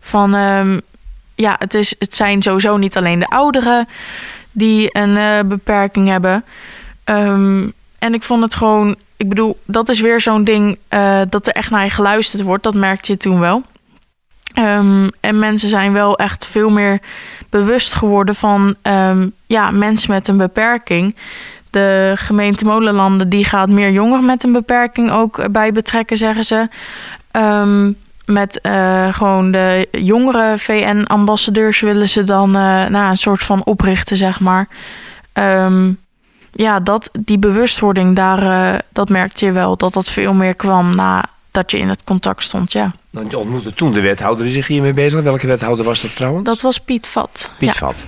van 0.00 0.34
ehm, 0.34 0.80
ja, 1.34 1.56
het, 1.58 1.74
is, 1.74 1.94
het 1.98 2.14
zijn 2.14 2.42
sowieso 2.42 2.76
niet 2.76 2.96
alleen 2.96 3.18
de 3.18 3.28
ouderen 3.28 3.88
die 4.52 4.88
een 4.92 5.48
beperking 5.48 6.08
hebben. 6.08 6.44
Ehm, 7.04 7.68
en 7.98 8.14
ik 8.14 8.22
vond 8.22 8.42
het 8.42 8.54
gewoon, 8.54 8.96
ik 9.16 9.28
bedoel, 9.28 9.58
dat 9.64 9.88
is 9.88 10.00
weer 10.00 10.20
zo'n 10.20 10.44
ding 10.44 10.78
eh, 10.88 11.20
dat 11.28 11.46
er 11.46 11.52
echt 11.52 11.70
naar 11.70 11.84
je 11.84 11.90
geluisterd 11.90 12.42
wordt. 12.42 12.62
Dat 12.62 12.74
merkte 12.74 13.12
je 13.12 13.18
toen 13.18 13.40
wel. 13.40 13.62
Ehm, 14.54 15.08
en 15.20 15.38
mensen 15.38 15.68
zijn 15.68 15.92
wel 15.92 16.18
echt 16.18 16.46
veel 16.46 16.70
meer 16.70 17.00
bewust 17.50 17.94
geworden 17.94 18.34
van 18.34 18.74
ehm, 18.82 19.28
ja, 19.46 19.70
mensen 19.70 20.10
met 20.10 20.28
een 20.28 20.36
beperking. 20.36 21.16
De 21.70 22.12
gemeente 22.16 22.64
Molenlanden 22.64 23.28
die 23.28 23.44
gaat 23.44 23.68
meer 23.68 23.90
jongeren 23.90 24.24
met 24.24 24.44
een 24.44 24.52
beperking 24.52 25.10
ook 25.10 25.52
bij 25.52 25.72
betrekken, 25.72 26.16
zeggen 26.16 26.44
ze. 26.44 26.68
Ehm, 27.30 27.92
met 28.26 28.60
eh, 28.60 29.14
gewoon 29.14 29.50
de 29.50 29.88
jongere 29.90 30.58
VN-ambassadeurs 30.58 31.80
willen 31.80 32.08
ze 32.08 32.22
dan 32.22 32.56
eh, 32.56 32.86
nou, 32.86 33.08
een 33.08 33.16
soort 33.16 33.42
van 33.42 33.64
oprichten, 33.64 34.16
zeg 34.16 34.40
maar. 34.40 34.68
Ehm, 35.32 35.92
ja, 36.56 36.80
dat, 36.80 37.10
die 37.18 37.38
bewustwording, 37.38 38.16
daar, 38.16 38.72
eh, 38.72 38.78
dat 38.92 39.08
merkte 39.08 39.44
je 39.44 39.52
wel. 39.52 39.76
Dat 39.76 39.92
dat 39.92 40.10
veel 40.10 40.32
meer 40.32 40.54
kwam 40.54 40.94
nadat 40.94 41.70
je 41.70 41.78
in 41.78 41.88
het 41.88 42.04
contact 42.04 42.42
stond, 42.42 42.72
ja. 42.72 42.92
Want 43.10 43.30
je 43.30 43.38
ontmoette 43.38 43.74
toen 43.74 43.92
de 43.92 44.00
wethouder 44.00 44.44
die 44.44 44.54
zich 44.54 44.66
hiermee 44.66 44.92
bezig. 44.92 45.22
Welke 45.22 45.46
wethouder 45.46 45.84
was 45.84 46.00
dat 46.00 46.14
trouwens? 46.14 46.44
Dat 46.44 46.60
was 46.60 46.78
Piet 46.78 47.06
Vat. 47.06 47.52
Piet 47.58 47.68
ja. 47.68 47.74
Vat. 47.74 48.04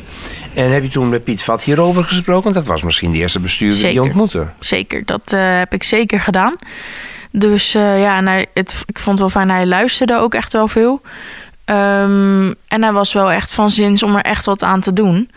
En 0.55 0.73
heb 0.73 0.83
je 0.83 0.89
toen 0.89 1.09
met 1.09 1.25
Piet 1.25 1.43
Vat 1.43 1.63
hierover 1.63 2.05
gesproken? 2.05 2.53
Dat 2.53 2.67
was 2.67 2.83
misschien 2.83 3.11
de 3.11 3.19
eerste 3.19 3.41
bestuurder 3.41 3.81
die 3.81 3.93
je 3.93 4.03
ontmoette. 4.03 4.49
Zeker, 4.59 5.05
dat 5.05 5.33
eh, 5.33 5.59
heb 5.59 5.75
ik 5.75 5.83
zeker 5.83 6.21
gedaan. 6.21 6.55
Dus 7.31 7.75
eh, 7.75 8.01
ja, 8.01 8.17
en 8.17 8.27
hij, 8.27 8.47
het, 8.55 8.83
ik 8.87 8.99
vond 8.99 9.19
het 9.19 9.33
wel 9.33 9.43
fijn. 9.43 9.57
Hij 9.57 9.67
luisterde 9.67 10.17
ook 10.17 10.35
echt 10.35 10.53
wel 10.53 10.69
veel. 10.69 11.01
Ehm, 11.65 12.53
en 12.69 12.83
hij 12.83 12.93
was 12.93 13.13
wel 13.13 13.31
echt 13.31 13.53
van 13.53 13.71
zins 13.71 14.03
om 14.03 14.17
er 14.17 14.23
echt 14.23 14.45
wat 14.45 14.63
aan 14.63 14.81
te 14.81 14.93
doen. 14.93 15.31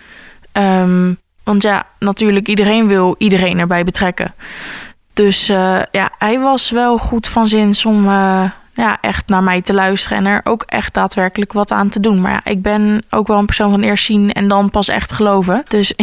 Ehm, 0.51 1.13
want 1.43 1.63
ja, 1.63 1.87
natuurlijk, 1.99 2.47
iedereen 2.47 2.87
wil 2.87 3.15
iedereen 3.17 3.59
erbij 3.59 3.83
betrekken. 3.83 4.33
Dus 5.13 5.49
eh, 5.49 5.81
ja, 5.91 6.11
hij 6.17 6.39
was 6.39 6.69
wel 6.69 6.97
goed 6.97 7.27
van 7.27 7.47
zins 7.47 7.85
om 7.85 8.07
eh, 8.07 8.43
ja, 8.73 8.97
echt 9.01 9.27
naar 9.27 9.43
mij 9.43 9.61
te 9.61 9.73
luisteren 9.73 10.17
en 10.17 10.25
er 10.25 10.41
ook 10.43 10.63
echt 10.67 10.93
daadwerkelijk 10.93 11.53
wat 11.53 11.71
aan 11.71 11.89
te 11.89 11.99
doen. 11.99 12.21
Maar 12.21 12.31
ja, 12.31 12.51
ik 12.51 12.61
ben 12.61 13.03
ook 13.09 13.27
wel 13.27 13.37
een 13.37 13.45
persoon 13.45 13.71
van 13.71 13.81
eerst 13.81 14.05
zien 14.05 14.31
en 14.31 14.47
dan 14.47 14.69
pas 14.69 14.87
echt 14.87 15.11
geloven. 15.11 15.63
Dus 15.67 15.93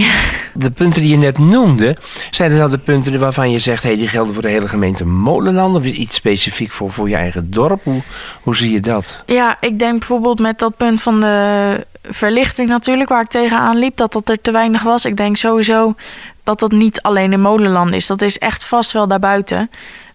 De 0.55 0.71
punten 0.71 1.03
die 1.03 1.11
je 1.11 1.17
net 1.17 1.39
noemde, 1.39 1.97
zijn 2.31 2.51
er 2.51 2.57
nou 2.59 2.71
de 2.71 2.79
punten 2.79 3.19
waarvan 3.19 3.51
je 3.51 3.59
zegt... 3.59 3.83
Hey, 3.83 3.97
die 3.97 4.09
gelden 4.09 4.35
voor 4.35 4.43
de 4.43 4.49
hele 4.49 4.69
gemeente 4.69 5.07
Molenland... 5.07 5.77
of 5.77 5.85
is 5.85 5.93
iets 5.93 6.17
specifiek 6.17 6.71
voor, 6.71 6.91
voor 6.93 7.09
je 7.09 7.17
eigen 7.17 7.51
dorp? 7.51 7.85
Hoe, 7.85 8.03
hoe 8.43 8.57
zie 8.57 8.73
je 8.73 8.81
dat? 8.81 9.23
Ja, 9.27 9.57
ik 9.61 9.79
denk 9.79 9.99
bijvoorbeeld 9.99 10.39
met 10.39 10.59
dat 10.59 10.77
punt 10.77 11.03
van 11.03 11.21
de 11.21 11.87
verlichting 12.03 12.69
natuurlijk, 12.69 13.09
waar 13.09 13.23
ik 13.23 13.29
tegenaan 13.29 13.77
liep, 13.77 13.97
dat 13.97 14.13
dat 14.13 14.29
er 14.29 14.41
te 14.41 14.51
weinig 14.51 14.83
was. 14.83 15.05
Ik 15.05 15.17
denk 15.17 15.37
sowieso 15.37 15.95
dat 16.43 16.59
dat 16.59 16.73
niet 16.73 17.03
alleen 17.03 17.33
in 17.33 17.41
Molenland 17.41 17.95
is. 17.95 18.07
Dat 18.07 18.23
is 18.23 18.39
echt 18.39 18.65
vast 18.65 18.93
wel 18.93 19.09
daarbuiten. 19.09 19.71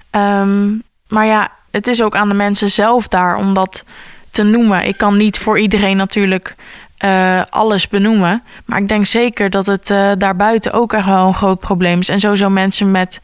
Ehm, 0.09 0.71
maar 1.07 1.25
ja, 1.25 1.51
het 1.73 1.87
is 1.87 2.01
ook 2.01 2.15
aan 2.15 2.27
de 2.27 2.33
mensen 2.33 2.69
zelf 2.69 3.07
daar 3.07 3.35
om 3.35 3.53
dat 3.53 3.83
te 4.29 4.43
noemen. 4.43 4.87
Ik 4.87 4.97
kan 4.97 5.17
niet 5.17 5.37
voor 5.37 5.59
iedereen 5.59 5.97
natuurlijk 5.97 6.55
eh, 6.97 7.41
alles 7.49 7.87
benoemen. 7.87 8.43
Maar 8.65 8.79
ik 8.79 8.87
denk 8.87 9.05
zeker 9.05 9.49
dat 9.49 9.65
het 9.65 9.89
eh, 9.89 10.11
daarbuiten 10.17 10.73
ook 10.73 10.93
echt 10.93 11.05
wel 11.05 11.27
een 11.27 11.33
groot 11.33 11.59
probleem 11.59 11.99
is. 11.99 12.09
En 12.09 12.19
sowieso 12.19 12.49
mensen 12.49 12.91
met 12.91 13.21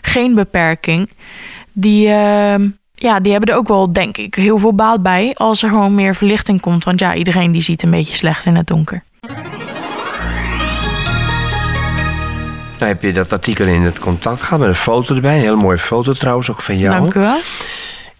geen 0.00 0.34
beperking, 0.34 1.10
die, 1.72 2.08
ehm, 2.08 2.68
ja, 2.94 3.20
die 3.20 3.32
hebben 3.32 3.50
er 3.50 3.56
ook 3.56 3.68
wel, 3.68 3.92
denk 3.92 4.16
ik, 4.16 4.34
heel 4.34 4.58
veel 4.58 4.74
baat 4.74 5.02
bij 5.02 5.34
als 5.34 5.62
er 5.62 5.68
gewoon 5.68 5.94
meer 5.94 6.14
verlichting 6.14 6.60
komt. 6.60 6.84
Want 6.84 7.00
ja, 7.00 7.14
iedereen 7.14 7.52
die 7.52 7.62
ziet 7.62 7.82
een 7.82 7.90
beetje 7.90 8.16
slecht 8.16 8.44
in 8.44 8.56
het 8.56 8.66
donker. 8.66 9.02
Nou 12.78 12.92
heb 12.92 13.02
je 13.02 13.12
dat 13.12 13.32
artikel 13.32 13.66
in 13.66 13.82
het 13.82 13.98
contact 13.98 14.42
gehad 14.42 14.58
met 14.58 14.68
een 14.68 14.74
foto 14.74 15.14
erbij. 15.14 15.34
Een 15.34 15.40
hele 15.40 15.56
mooie 15.56 15.78
foto 15.78 16.12
trouwens, 16.12 16.50
ook 16.50 16.62
van 16.62 16.78
jou. 16.78 16.94
Dank 16.94 17.14
u 17.14 17.20
wel. 17.20 17.40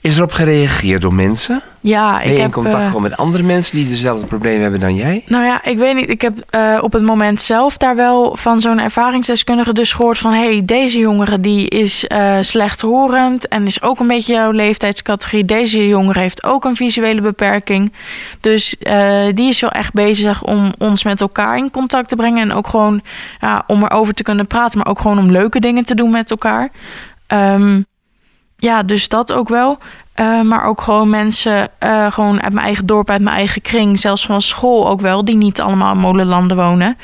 Is 0.02 0.16
erop 0.16 0.32
gereageerd 0.32 1.00
door 1.00 1.14
mensen? 1.14 1.62
Ja, 1.80 2.12
Ben 2.16 2.22
ik 2.22 2.28
je 2.28 2.34
in 2.36 2.42
heb. 2.42 2.52
contact 2.52 2.74
eh, 2.82 2.86
gewoon 2.86 3.02
met 3.02 3.16
andere 3.16 3.42
mensen 3.42 3.76
die 3.76 3.86
dezelfde 3.86 4.26
problemen 4.26 4.62
hebben 4.62 4.80
dan 4.80 4.94
jij? 4.94 5.22
Nou 5.26 5.44
ja, 5.44 5.64
ik 5.64 5.78
weet 5.78 5.94
niet. 5.94 6.10
Ik 6.10 6.20
heb 6.20 6.38
eh, 6.50 6.78
op 6.82 6.92
het 6.92 7.02
moment 7.02 7.42
zelf 7.42 7.76
daar 7.76 7.96
wel 7.96 8.36
van 8.36 8.60
zo'n 8.60 8.78
ervaringsdeskundige 8.78 9.72
dus 9.72 9.92
gehoord 9.92 10.18
van... 10.18 10.32
hé, 10.32 10.52
hey, 10.52 10.62
deze 10.64 10.98
jongere 10.98 11.40
die 11.40 11.68
is 11.68 12.06
eh, 12.06 12.36
slechthorend 12.40 13.48
en 13.48 13.66
is 13.66 13.82
ook 13.82 13.98
een 13.98 14.06
beetje 14.06 14.32
jouw 14.32 14.50
leeftijdscategorie. 14.50 15.44
Deze 15.44 15.88
jongere 15.88 16.18
heeft 16.18 16.44
ook 16.44 16.64
een 16.64 16.76
visuele 16.76 17.20
beperking. 17.20 17.92
Dus 18.40 18.76
die 19.34 19.48
is 19.48 19.60
wel 19.60 19.70
echt 19.70 19.92
bezig 19.92 20.42
om 20.44 20.72
ons 20.78 21.04
met 21.04 21.20
elkaar 21.20 21.56
in 21.56 21.70
contact 21.70 22.08
te 22.08 22.16
brengen. 22.16 22.40
En 22.50 22.52
ook 22.52 22.66
gewoon 22.66 23.02
ja, 23.40 23.64
om 23.66 23.82
erover 23.82 24.14
te 24.14 24.22
kunnen 24.22 24.46
praten, 24.46 24.78
maar 24.78 24.86
ook 24.86 25.00
gewoon 25.00 25.18
om 25.18 25.30
leuke 25.30 25.60
dingen 25.60 25.84
te 25.84 25.94
doen 25.94 26.10
met 26.10 26.30
elkaar. 26.30 26.70
Ehm, 27.26 27.80
ja, 28.62 28.82
dus 28.82 29.08
dat 29.08 29.32
ook 29.32 29.48
wel. 29.48 29.78
Eh, 30.14 30.40
maar 30.40 30.64
ook 30.64 30.80
gewoon 30.80 31.10
mensen 31.10 31.68
eh, 31.78 32.12
gewoon 32.12 32.42
uit 32.42 32.52
mijn 32.52 32.66
eigen 32.66 32.86
dorp, 32.86 33.10
uit 33.10 33.22
mijn 33.22 33.36
eigen 33.36 33.62
kring, 33.62 34.00
zelfs 34.00 34.26
van 34.26 34.42
school 34.42 34.88
ook 34.88 35.00
wel, 35.00 35.24
die 35.24 35.36
niet 35.36 35.60
allemaal 35.60 35.92
in 35.92 35.98
molenlanden 35.98 36.56
wonen, 36.56 36.98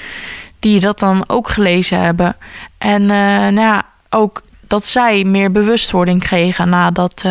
die 0.58 0.80
dat 0.80 0.98
dan 0.98 1.24
ook 1.26 1.48
gelezen 1.48 2.00
hebben. 2.00 2.36
En 2.78 3.02
eh, 3.02 3.08
nou 3.08 3.60
ja, 3.60 3.82
ook 4.10 4.42
dat 4.60 4.86
zij 4.86 5.24
meer 5.24 5.52
bewustwording 5.52 6.20
kregen 6.22 6.68
na 6.68 6.90
dat 6.90 7.24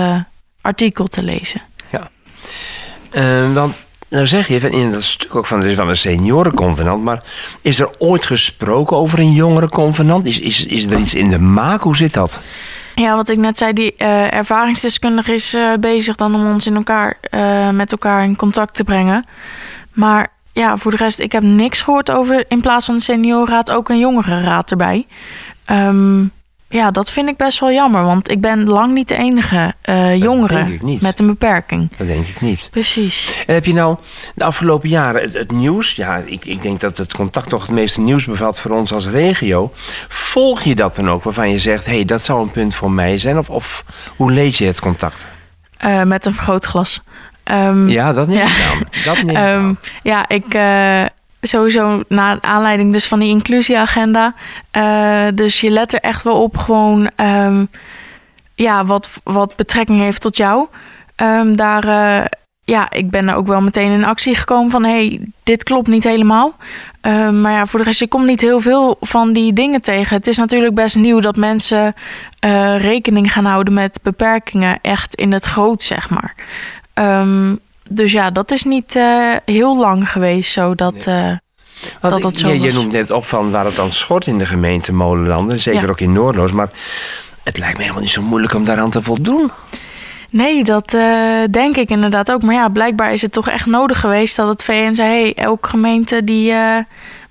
artikel 0.61 1.07
te 1.07 1.23
lezen. 1.23 1.61
Eh, 3.09 3.53
want 3.53 3.85
nou 4.07 4.27
zeg 4.27 4.47
je 4.47 4.69
in 4.69 4.91
dat 4.91 5.03
stuk 5.03 5.35
ook 5.35 5.45
van, 5.45 5.59
het 5.59 5.67
is 5.67 5.75
wel 5.75 5.89
een 5.89 5.97
seniorenconvenant, 5.97 7.03
maar 7.03 7.23
is 7.61 7.79
er 7.79 7.89
ooit 7.97 8.25
gesproken 8.25 8.97
over 8.97 9.19
een 9.19 9.33
jongerenconvenant? 9.33 10.25
Is, 10.25 10.39
is, 10.39 10.65
is 10.65 10.85
er 10.85 10.99
iets 10.99 11.15
in 11.15 11.29
de 11.29 11.39
maak? 11.39 11.81
Hoe 11.81 11.95
zit 11.95 12.13
dat? 12.13 12.39
Ja, 12.99 13.15
wat 13.15 13.29
ik 13.29 13.37
net 13.37 13.57
zei, 13.57 13.73
die 13.73 13.95
eh, 13.95 14.33
ervaringsdeskundige 14.33 15.33
is 15.33 15.53
eh, 15.53 15.73
bezig 15.79 16.15
dan 16.15 16.35
om 16.35 16.45
ons 16.45 16.67
in 16.67 16.75
elkaar, 16.75 17.17
eh, 17.21 17.69
met 17.69 17.91
elkaar 17.91 18.23
in 18.23 18.35
contact 18.35 18.73
te 18.75 18.83
brengen. 18.83 19.25
Maar 19.93 20.27
ja, 20.51 20.77
voor 20.77 20.91
de 20.91 20.97
rest, 20.97 21.19
ik 21.19 21.31
heb 21.31 21.43
niks 21.43 21.81
gehoord 21.81 22.11
over 22.11 22.45
in 22.47 22.61
plaats 22.61 22.85
van 22.85 22.95
de 22.95 23.01
seniorenraad 23.01 23.71
ook 23.71 23.89
een 23.89 23.99
jongerenraad 23.99 24.71
erbij. 24.71 25.07
Ehm, 25.65 26.25
ja, 26.69 26.91
dat 26.91 27.11
vind 27.11 27.29
ik 27.29 27.37
best 27.37 27.59
wel 27.59 27.71
jammer, 27.71 28.03
want 28.03 28.31
ik 28.31 28.41
ben 28.41 28.67
lang 28.69 28.93
niet 28.93 29.07
de 29.07 29.15
enige 29.15 29.73
uh, 29.89 30.15
jongere 30.15 30.79
met 31.01 31.19
een 31.19 31.27
beperking. 31.27 31.89
Dat 31.97 32.07
denk 32.07 32.27
ik 32.27 32.41
niet. 32.41 32.67
Precies. 32.71 33.43
En 33.45 33.53
heb 33.53 33.65
je 33.65 33.73
nou 33.73 33.97
de 34.35 34.43
afgelopen 34.43 34.89
jaren 34.89 35.31
het, 35.31 35.51
nieuws, 35.51 35.91
ja, 35.91 36.21
ik, 36.25 36.45
ik 36.45 36.61
denk 36.61 36.79
dat 36.79 36.97
het 36.97 37.13
contact 37.13 37.49
toch 37.49 37.61
het 37.61 37.71
meeste 37.71 38.01
nieuws 38.01 38.25
bevat 38.25 38.59
voor 38.59 38.71
ons 38.71 38.93
als 38.93 39.07
regio. 39.07 39.71
Volg 40.07 40.61
je 40.61 40.75
dat 40.75 40.95
dan 40.95 41.09
ook 41.09 41.23
waarvan 41.23 41.49
je 41.49 41.57
zegt, 41.57 41.85
hé, 41.85 41.93
hey, 41.93 42.05
dat 42.05 42.25
zou 42.25 42.41
een 42.41 42.51
punt 42.51 42.75
voor 42.75 42.91
mij 42.91 43.17
zijn? 43.17 43.37
Of, 43.37 43.49
of 43.49 43.85
hoe 44.15 44.31
lees 44.31 44.57
je 44.57 44.65
het 44.65 44.79
contact? 44.79 45.25
Uh, 45.85 46.03
met 46.03 46.25
een 46.25 46.33
vergrootglas. 46.33 47.01
Um, 47.51 47.89
ja, 47.89 48.13
dat 48.13 48.27
neem 48.27 48.37
ik 48.37 48.71
aan. 48.71 48.81
Dat 49.05 49.23
neem 49.23 49.35
ik 49.35 49.47
um, 49.47 49.77
Ja, 50.03 50.27
ik, 50.29 50.53
uh, 50.53 51.05
sowieso 51.41 52.03
na 52.07 52.41
aanleiding 52.41 52.91
dus 52.91 53.07
van 53.07 53.19
die 53.19 53.29
inclusieagenda. 53.29 54.33
Uh, 54.77 55.27
dus 55.33 55.61
je 55.61 55.69
let 55.69 55.93
er 55.93 55.99
echt 55.99 56.23
wel 56.23 56.41
op 56.41 56.57
gewoon 56.57 57.09
um, 57.15 57.69
ja, 58.55 58.85
wat, 58.85 59.09
wat 59.23 59.55
betrekking 59.55 59.99
heeft 59.99 60.21
tot 60.21 60.37
jou. 60.37 60.67
Um, 61.21 61.55
daar, 61.55 61.85
uh, 61.85 62.25
ja, 62.63 62.91
ik 62.91 63.09
ben 63.09 63.27
er 63.27 63.35
ook 63.35 63.47
wel 63.47 63.61
meteen 63.61 63.91
in 63.91 64.05
actie 64.05 64.35
gekomen 64.35 64.71
van... 64.71 64.83
hey, 64.83 65.19
dit 65.43 65.63
klopt 65.63 65.87
niet 65.87 66.03
helemaal. 66.03 66.55
Um, 67.01 67.41
maar 67.41 67.51
ja, 67.51 67.65
voor 67.65 67.79
de 67.79 67.85
rest, 67.85 67.99
je 67.99 68.07
komt 68.07 68.25
niet 68.25 68.41
heel 68.41 68.61
veel 68.61 68.97
van 69.01 69.33
die 69.33 69.53
dingen 69.53 69.81
tegen. 69.81 70.15
Het 70.15 70.27
is 70.27 70.37
natuurlijk 70.37 70.75
best 70.75 70.95
nieuw 70.95 71.19
dat 71.19 71.35
mensen 71.35 71.95
uh, 72.45 72.79
rekening 72.79 73.33
gaan 73.33 73.45
houden 73.45 73.73
met 73.73 73.99
beperkingen... 74.03 74.79
echt 74.81 75.15
in 75.15 75.31
het 75.31 75.45
groot, 75.45 75.83
zeg 75.83 76.09
maar. 76.09 76.35
Um, 76.93 77.59
dus 77.89 78.11
ja, 78.11 78.31
dat 78.31 78.51
is 78.51 78.63
niet 78.63 78.95
uh, 78.95 79.35
heel 79.45 79.77
lang 79.77 80.11
geweest 80.11 80.51
zo 80.51 80.75
dat, 80.75 81.05
uh, 81.07 81.31
dat, 82.01 82.21
dat 82.21 82.37
zo 82.37 82.47
je, 82.47 82.59
je 82.59 82.73
noemt 82.73 82.91
net 82.91 83.11
op 83.11 83.25
van 83.25 83.51
waar 83.51 83.65
het 83.65 83.75
dan 83.75 83.91
schort 83.91 84.27
in 84.27 84.37
de 84.37 84.45
gemeente 84.45 84.93
Molenlanden. 84.93 85.59
Zeker 85.59 85.81
ja. 85.81 85.87
ook 85.87 85.99
in 85.99 86.11
Noordloos. 86.11 86.51
Maar 86.51 86.69
het 87.43 87.57
lijkt 87.57 87.75
me 87.75 87.81
helemaal 87.81 88.03
niet 88.03 88.11
zo 88.11 88.21
moeilijk 88.21 88.53
om 88.53 88.65
daaraan 88.65 88.89
te 88.89 89.01
voldoen. 89.01 89.51
Nee, 90.29 90.63
dat 90.63 90.93
uh, 90.93 91.43
denk 91.51 91.77
ik 91.77 91.89
inderdaad 91.89 92.31
ook. 92.31 92.41
Maar 92.41 92.55
ja, 92.55 92.69
blijkbaar 92.69 93.13
is 93.13 93.21
het 93.21 93.31
toch 93.31 93.49
echt 93.49 93.65
nodig 93.65 93.99
geweest 93.99 94.35
dat 94.35 94.47
het 94.47 94.63
VN 94.63 94.93
zei... 94.93 95.09
hey, 95.09 95.33
elke 95.33 95.69
gemeente 95.69 96.23
die 96.23 96.53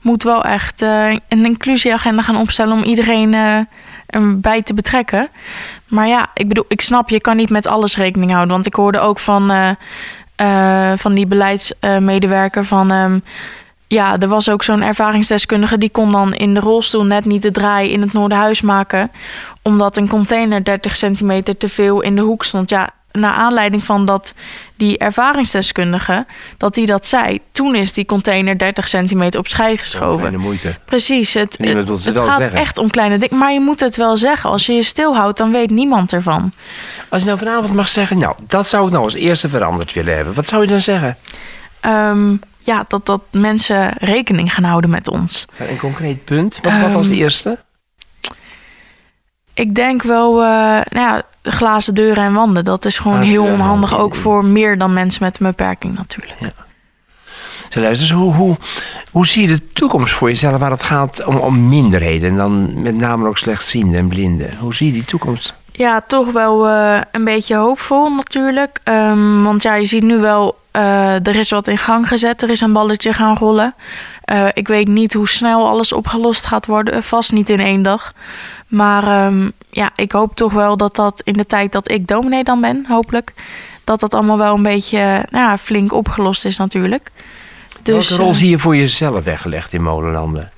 moet 0.00 0.22
wel 0.22 0.44
echt 0.44 0.80
een 0.80 1.44
inclusieagenda 1.44 2.22
gaan 2.22 2.36
opstellen... 2.36 2.72
om 2.72 2.82
iedereen 2.82 3.66
erbij 4.06 4.62
te 4.62 4.74
betrekken. 4.74 5.28
Maar 5.86 6.08
ja, 6.08 6.26
ik 6.34 6.48
bedoel, 6.48 6.64
ik 6.68 6.80
snap, 6.80 7.08
je 7.08 7.20
kan 7.20 7.36
niet 7.36 7.50
met 7.50 7.66
alles 7.66 7.96
rekening 7.96 8.30
houden. 8.30 8.52
Want 8.52 8.66
ik 8.66 8.74
hoorde 8.74 8.98
ook 8.98 9.18
van 9.18 9.76
uh, 10.40 10.92
van 10.96 11.14
die 11.14 11.26
beleidsmedewerker 11.26 12.64
van. 12.64 12.90
Um, 12.90 13.22
ja, 13.88 14.18
er 14.18 14.28
was 14.28 14.48
ook 14.48 14.62
zo'n 14.62 14.82
ervaringsdeskundige 14.82 15.78
die 15.78 15.90
kon 15.90 16.12
dan 16.12 16.34
in 16.34 16.54
de 16.54 16.60
rolstoel 16.60 17.04
net 17.04 17.24
niet 17.24 17.42
de 17.42 17.50
draai 17.50 17.92
in 17.92 18.00
het 18.00 18.12
Noorderhuis 18.12 18.60
maken. 18.60 19.10
Omdat 19.62 19.96
een 19.96 20.08
container 20.08 20.64
30 20.64 20.96
centimeter 20.96 21.56
te 21.56 21.68
veel 21.68 22.00
in 22.00 22.16
de 22.16 22.22
hoek 22.22 22.44
stond. 22.44 22.70
Ja, 22.70 22.90
naar 23.18 23.32
aanleiding 23.32 23.84
van 23.84 24.04
dat 24.04 24.32
die 24.76 24.98
ervaringsdeskundige, 24.98 26.26
dat 26.56 26.74
die 26.74 26.86
dat 26.86 27.06
zei. 27.06 27.40
Toen 27.52 27.74
is 27.74 27.92
die 27.92 28.06
container 28.06 28.58
30 28.58 28.88
centimeter 28.88 29.40
opzij 29.40 29.76
geschoven. 29.76 30.18
Kleine 30.18 30.38
moeite. 30.38 30.78
Precies. 30.84 31.34
Het, 31.34 31.56
het, 31.58 31.88
het, 31.88 32.04
het 32.04 32.20
gaat 32.20 32.36
zeggen. 32.36 32.58
echt 32.58 32.78
om 32.78 32.90
kleine 32.90 33.18
dingen. 33.18 33.38
Maar 33.38 33.52
je 33.52 33.60
moet 33.60 33.80
het 33.80 33.96
wel 33.96 34.16
zeggen. 34.16 34.50
Als 34.50 34.66
je 34.66 34.72
je 34.72 34.82
stilhoudt, 34.82 35.38
dan 35.38 35.52
weet 35.52 35.70
niemand 35.70 36.12
ervan. 36.12 36.52
Als 37.08 37.20
je 37.20 37.26
nou 37.26 37.38
vanavond 37.38 37.74
mag 37.74 37.88
zeggen, 37.88 38.18
nou, 38.18 38.34
dat 38.46 38.66
zou 38.66 38.86
ik 38.86 38.92
nou 38.92 39.04
als 39.04 39.14
eerste 39.14 39.48
veranderd 39.48 39.92
willen 39.92 40.16
hebben. 40.16 40.34
Wat 40.34 40.48
zou 40.48 40.62
je 40.62 40.68
dan 40.68 40.80
zeggen? 40.80 41.16
Um, 41.80 42.40
ja, 42.58 42.84
dat, 42.88 43.06
dat 43.06 43.22
mensen 43.30 43.92
rekening 43.98 44.54
gaan 44.54 44.64
houden 44.64 44.90
met 44.90 45.08
ons. 45.08 45.44
Een 45.58 45.78
concreet 45.78 46.24
punt. 46.24 46.58
Wat, 46.62 46.72
um, 46.72 46.80
wat 46.80 46.92
was 46.92 47.08
de 47.08 47.14
eerste? 47.14 47.58
Ik 49.54 49.74
denk 49.74 50.02
wel, 50.02 50.42
uh, 50.42 50.48
nou 50.48 50.84
ja, 50.90 51.22
glazen 51.52 51.94
deuren 51.94 52.24
en 52.24 52.32
wanden. 52.32 52.64
Dat 52.64 52.84
is 52.84 52.98
gewoon 52.98 53.20
heel 53.20 53.44
onhandig. 53.44 53.98
Ook 53.98 54.14
voor 54.14 54.44
meer 54.44 54.78
dan 54.78 54.92
mensen 54.92 55.24
met 55.24 55.40
een 55.40 55.46
beperking 55.46 55.96
natuurlijk. 55.96 56.40
Ja. 56.40 56.52
Zo, 57.68 57.80
luister, 57.80 58.16
hoe, 58.16 58.34
hoe, 58.34 58.56
hoe 59.10 59.26
zie 59.26 59.42
je 59.42 59.48
de 59.48 59.72
toekomst 59.72 60.14
voor 60.14 60.28
jezelf 60.28 60.58
waar 60.58 60.70
het 60.70 60.82
gaat 60.82 61.24
om, 61.24 61.36
om 61.36 61.68
minderheden? 61.68 62.30
En 62.30 62.36
dan 62.36 62.82
met 62.82 62.96
name 62.96 63.28
ook 63.28 63.38
slechtzienden 63.38 63.98
en 63.98 64.08
blinden. 64.08 64.56
Hoe 64.58 64.74
zie 64.74 64.86
je 64.86 64.92
die 64.92 65.04
toekomst? 65.04 65.54
Ja, 65.72 66.00
toch 66.06 66.32
wel 66.32 66.68
uh, 66.68 66.98
een 67.12 67.24
beetje 67.24 67.56
hoopvol 67.56 68.14
natuurlijk. 68.14 68.80
Um, 68.84 69.44
want 69.44 69.62
ja, 69.62 69.74
je 69.74 69.84
ziet 69.84 70.02
nu 70.02 70.18
wel, 70.18 70.56
uh, 70.76 71.26
er 71.26 71.36
is 71.36 71.50
wat 71.50 71.66
in 71.66 71.78
gang 71.78 72.08
gezet. 72.08 72.42
Er 72.42 72.50
is 72.50 72.60
een 72.60 72.72
balletje 72.72 73.12
gaan 73.12 73.36
rollen. 73.36 73.74
Uh, 74.32 74.48
ik 74.52 74.68
weet 74.68 74.88
niet 74.88 75.12
hoe 75.12 75.28
snel 75.28 75.68
alles 75.68 75.92
opgelost 75.92 76.46
gaat 76.46 76.66
worden. 76.66 77.02
Vast 77.02 77.32
niet 77.32 77.50
in 77.50 77.60
één 77.60 77.82
dag. 77.82 78.12
Maar 78.66 79.26
um, 79.26 79.52
ja, 79.70 79.90
ik 79.96 80.12
hoop 80.12 80.36
toch 80.36 80.52
wel 80.52 80.76
dat 80.76 80.96
dat 80.96 81.20
in 81.24 81.32
de 81.32 81.46
tijd 81.46 81.72
dat 81.72 81.90
ik 81.90 82.06
dominee 82.06 82.44
dan 82.44 82.60
ben, 82.60 82.84
hopelijk, 82.88 83.34
dat 83.84 84.00
dat 84.00 84.14
allemaal 84.14 84.38
wel 84.38 84.54
een 84.54 84.62
beetje 84.62 84.98
nou 85.30 85.44
ja, 85.44 85.58
flink 85.58 85.92
opgelost 85.92 86.44
is 86.44 86.56
natuurlijk. 86.56 87.10
Dus, 87.82 88.08
Welke 88.08 88.22
rol 88.22 88.34
zie 88.34 88.50
je 88.50 88.58
voor 88.58 88.76
jezelf 88.76 89.24
weggelegd 89.24 89.72
in 89.72 89.82
Molenlanden? 89.82 90.50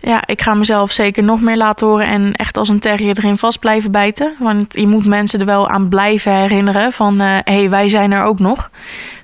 Ja, 0.00 0.22
ik 0.26 0.42
ga 0.42 0.54
mezelf 0.54 0.92
zeker 0.92 1.22
nog 1.22 1.40
meer 1.40 1.56
laten 1.56 1.86
horen 1.86 2.06
en 2.06 2.32
echt 2.34 2.56
als 2.56 2.68
een 2.68 2.78
terrier 2.78 3.18
erin 3.18 3.38
vast 3.38 3.58
blijven 3.58 3.90
bijten. 3.90 4.34
Want 4.38 4.66
je 4.68 4.86
moet 4.86 5.06
mensen 5.06 5.40
er 5.40 5.46
wel 5.46 5.68
aan 5.68 5.88
blijven 5.88 6.32
herinneren 6.32 6.92
van 6.92 7.18
hé, 7.18 7.36
uh, 7.36 7.40
hey, 7.44 7.70
wij 7.70 7.88
zijn 7.88 8.12
er 8.12 8.22
ook 8.22 8.38
nog. 8.38 8.70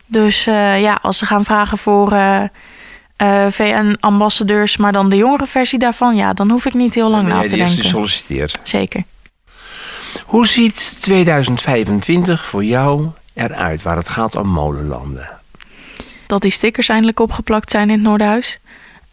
Dus 0.06 0.46
uh, 0.46 0.80
ja, 0.80 0.98
als 1.02 1.18
ze 1.18 1.26
gaan 1.26 1.44
vragen 1.44 1.78
voor 1.78 2.12
uh, 3.22 3.28
uh, 3.28 3.46
VN-ambassadeurs, 3.50 4.76
maar 4.76 4.92
dan 4.92 5.10
de 5.10 5.16
jongere 5.16 5.46
versie 5.46 5.78
daarvan, 5.78 6.16
ja, 6.16 6.32
dan 6.32 6.50
hoef 6.50 6.66
ik 6.66 6.74
niet 6.74 6.94
heel 6.94 7.10
lang 7.10 7.28
na 7.28 7.40
te 7.40 7.56
denken. 7.56 7.68
gesolliciteerd. 7.68 8.58
Zeker. 8.62 9.04
Hoe 10.24 10.46
ziet 10.46 10.96
2025 11.00 12.44
voor 12.44 12.64
jou 12.64 13.06
eruit 13.34 13.82
waar 13.82 13.96
het 13.96 14.08
gaat 14.08 14.36
om 14.36 14.48
molenlanden? 14.48 15.28
Dat 16.26 16.42
die 16.42 16.50
stickers 16.50 16.88
eindelijk 16.88 17.20
opgeplakt 17.20 17.70
zijn 17.70 17.88
in 17.88 17.94
het 17.94 18.02
Noorderhuis. 18.02 18.58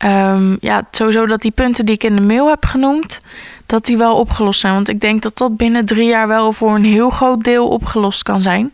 Um, 0.06 0.58
ja, 0.62 0.88
sowieso 0.92 1.26
dat 1.26 1.42
die 1.42 1.52
punten 1.52 1.86
die 1.86 1.96
ik 1.96 2.04
in 2.04 2.16
de 2.16 2.22
mail 2.22 2.50
heb 2.50 2.66
genoemd, 2.66 3.22
dat 3.66 3.86
die 3.86 3.98
wel 3.98 4.16
opgelost 4.16 4.60
zijn. 4.60 4.74
Want 4.74 4.90
ik 4.90 5.00
denk 5.00 5.22
dat 5.22 5.38
dat 5.38 5.58
binnen 5.58 5.86
drie 5.86 6.08
jaar 6.08 6.28
wel 6.28 6.52
voor 6.52 6.76
een 6.76 6.86
heel 6.86 7.10
groot 7.10 7.44
deel 7.44 7.68
opgelost 7.68 8.24
kan 8.24 8.42
zijn. 8.42 8.74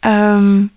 Um, 0.00 0.70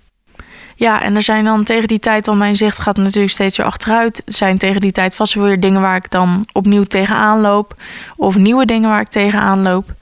ja, 0.79 1.01
en 1.01 1.15
er 1.15 1.21
zijn 1.21 1.43
dan 1.43 1.63
tegen 1.63 1.87
die 1.87 1.99
tijd, 1.99 2.25
want 2.25 2.37
mijn 2.37 2.55
zicht 2.55 2.79
gaat 2.79 2.97
natuurlijk 2.97 3.33
steeds 3.33 3.57
weer 3.57 3.65
achteruit. 3.65 4.21
Er 4.25 4.33
zijn 4.33 4.57
tegen 4.57 4.81
die 4.81 4.91
tijd 4.91 5.15
vast 5.15 5.33
weer 5.33 5.59
dingen 5.59 5.81
waar 5.81 5.95
ik 5.95 6.11
dan 6.11 6.47
opnieuw 6.51 6.83
tegenaan 6.83 7.41
loop. 7.41 7.75
Of 8.15 8.35
nieuwe 8.35 8.65
dingen 8.65 8.89
waar 8.89 9.01
ik 9.01 9.07
tegenaan 9.07 9.61
loop. 9.61 9.93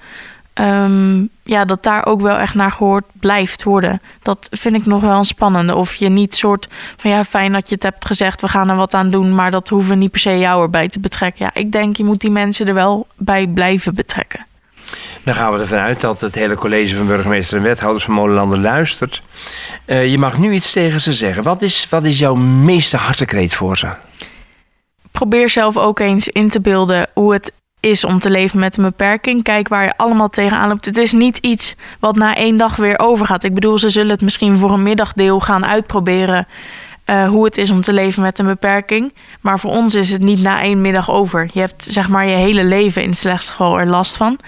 Um, 0.54 1.30
ja, 1.44 1.66
dat 1.66 1.84
daar 1.84 2.06
ook 2.06 2.22
wel 2.22 2.38
echt 2.38 2.54
naar 2.54 2.72
gehoord 2.72 3.06
blijft 3.14 3.64
worden. 3.64 4.00
Dat 4.22 4.48
vind 4.52 4.76
ik 4.76 4.86
nog 4.86 5.02
wel 5.02 5.18
een 5.18 5.26
spannende. 5.26 5.76
Of 5.76 5.96
je 5.96 6.10
niet 6.10 6.36
soort 6.36 6.68
van 6.98 7.10
ja, 7.12 7.24
fijn 7.24 7.52
dat 7.52 7.70
je 7.70 7.76
het 7.76 7.84
hebt 7.84 8.06
gezegd, 8.06 8.42
we 8.42 8.48
gaan 8.48 8.70
er 8.70 8.76
wat 8.76 8.94
aan 8.94 9.10
doen, 9.10 9.36
maar 9.36 9.52
dat 9.52 9.70
hoeven 9.70 10.00
niet 10.00 10.12
per 10.12 10.20
se 10.20 10.40
jou 10.40 10.62
erbij 10.62 10.88
te 10.88 11.00
betrekken. 11.00 11.46
Ja, 11.46 11.62
ik 11.62 11.72
denk 11.72 11.98
je 11.98 12.04
moet 12.04 12.22
die 12.22 12.32
mensen 12.32 12.68
er 12.68 12.74
wel 12.74 13.08
bij 13.18 13.48
blijven 13.48 13.96
betrekken. 13.96 14.46
Dan 15.26 15.34
gaan 15.36 15.54
we 15.54 15.60
ervan 15.60 15.80
uit 15.80 16.02
dat 16.02 16.22
het 16.22 16.36
hele 16.36 16.56
college 16.56 16.96
van 16.96 17.08
burgemeester 17.08 17.58
en 17.58 17.64
wethouders 17.64 18.04
van 18.06 18.14
Molenlanden 18.14 18.62
luistert. 18.62 19.22
Uh, 19.86 20.12
je 20.12 20.18
mag 20.18 20.38
nu 20.38 20.54
iets 20.54 20.72
tegen 20.72 21.02
ze 21.02 21.14
zeggen. 21.14 21.44
Wat 21.44 21.62
is, 21.62 21.88
wat 21.90 22.04
is 22.04 22.20
jouw 22.20 22.36
meeste 22.36 22.98
hartekreet 22.98 23.54
voor 23.54 23.78
ze? 23.78 23.88
Probeer 25.12 25.50
zelf 25.50 25.78
ook 25.78 26.00
eens 26.00 26.28
in 26.28 26.50
te 26.50 26.62
beelden 26.62 27.08
hoe 27.14 27.34
het 27.34 27.56
is 27.80 28.04
om 28.04 28.20
te 28.20 28.30
leven 28.30 28.60
met 28.60 28.78
een 28.78 28.84
beperking. 28.84 29.44
Kijk 29.44 29.68
waar 29.68 29.84
je 29.84 29.98
allemaal 29.98 30.30
tegenaan 30.30 30.68
loopt. 30.70 30.86
Het 30.86 30.98
is 30.98 31.12
niet 31.12 31.38
iets 31.38 31.76
wat 32.00 32.16
na 32.16 32.36
één 32.36 32.58
dag 32.58 32.76
weer 32.76 33.00
overgaat. 33.00 33.44
Ik 33.44 33.54
bedoel, 33.54 33.78
ze 33.78 33.90
zullen 33.90 34.12
het 34.12 34.22
misschien 34.22 34.58
voor 34.58 34.72
een 34.72 34.84
middagdeel 34.84 35.40
gaan 35.40 35.66
uitproberen. 35.66 36.48
Uh, 37.06 37.28
hoe 37.28 37.46
het 37.46 37.58
is 37.58 37.70
om 37.70 37.82
te 37.82 37.94
leven 37.94 38.22
met 38.22 38.40
een 38.40 38.46
beperking. 38.46 39.14
Maar 39.42 39.60
voor 39.60 39.72
ons 39.72 39.96
is 39.96 40.12
het 40.12 40.22
niet 40.22 40.40
na 40.40 40.62
één 40.62 40.82
middag 40.82 41.12
over. 41.12 41.50
Je 41.54 41.60
hebt 41.60 41.84
zeg 41.84 42.10
maar 42.10 42.26
je 42.26 42.36
hele 42.36 42.64
leven 42.64 43.02
in 43.02 43.10
het 43.10 43.18
slechtste 43.18 43.52
geval 43.52 43.80
er 43.80 43.88
last 43.88 44.18
van. 44.18 44.40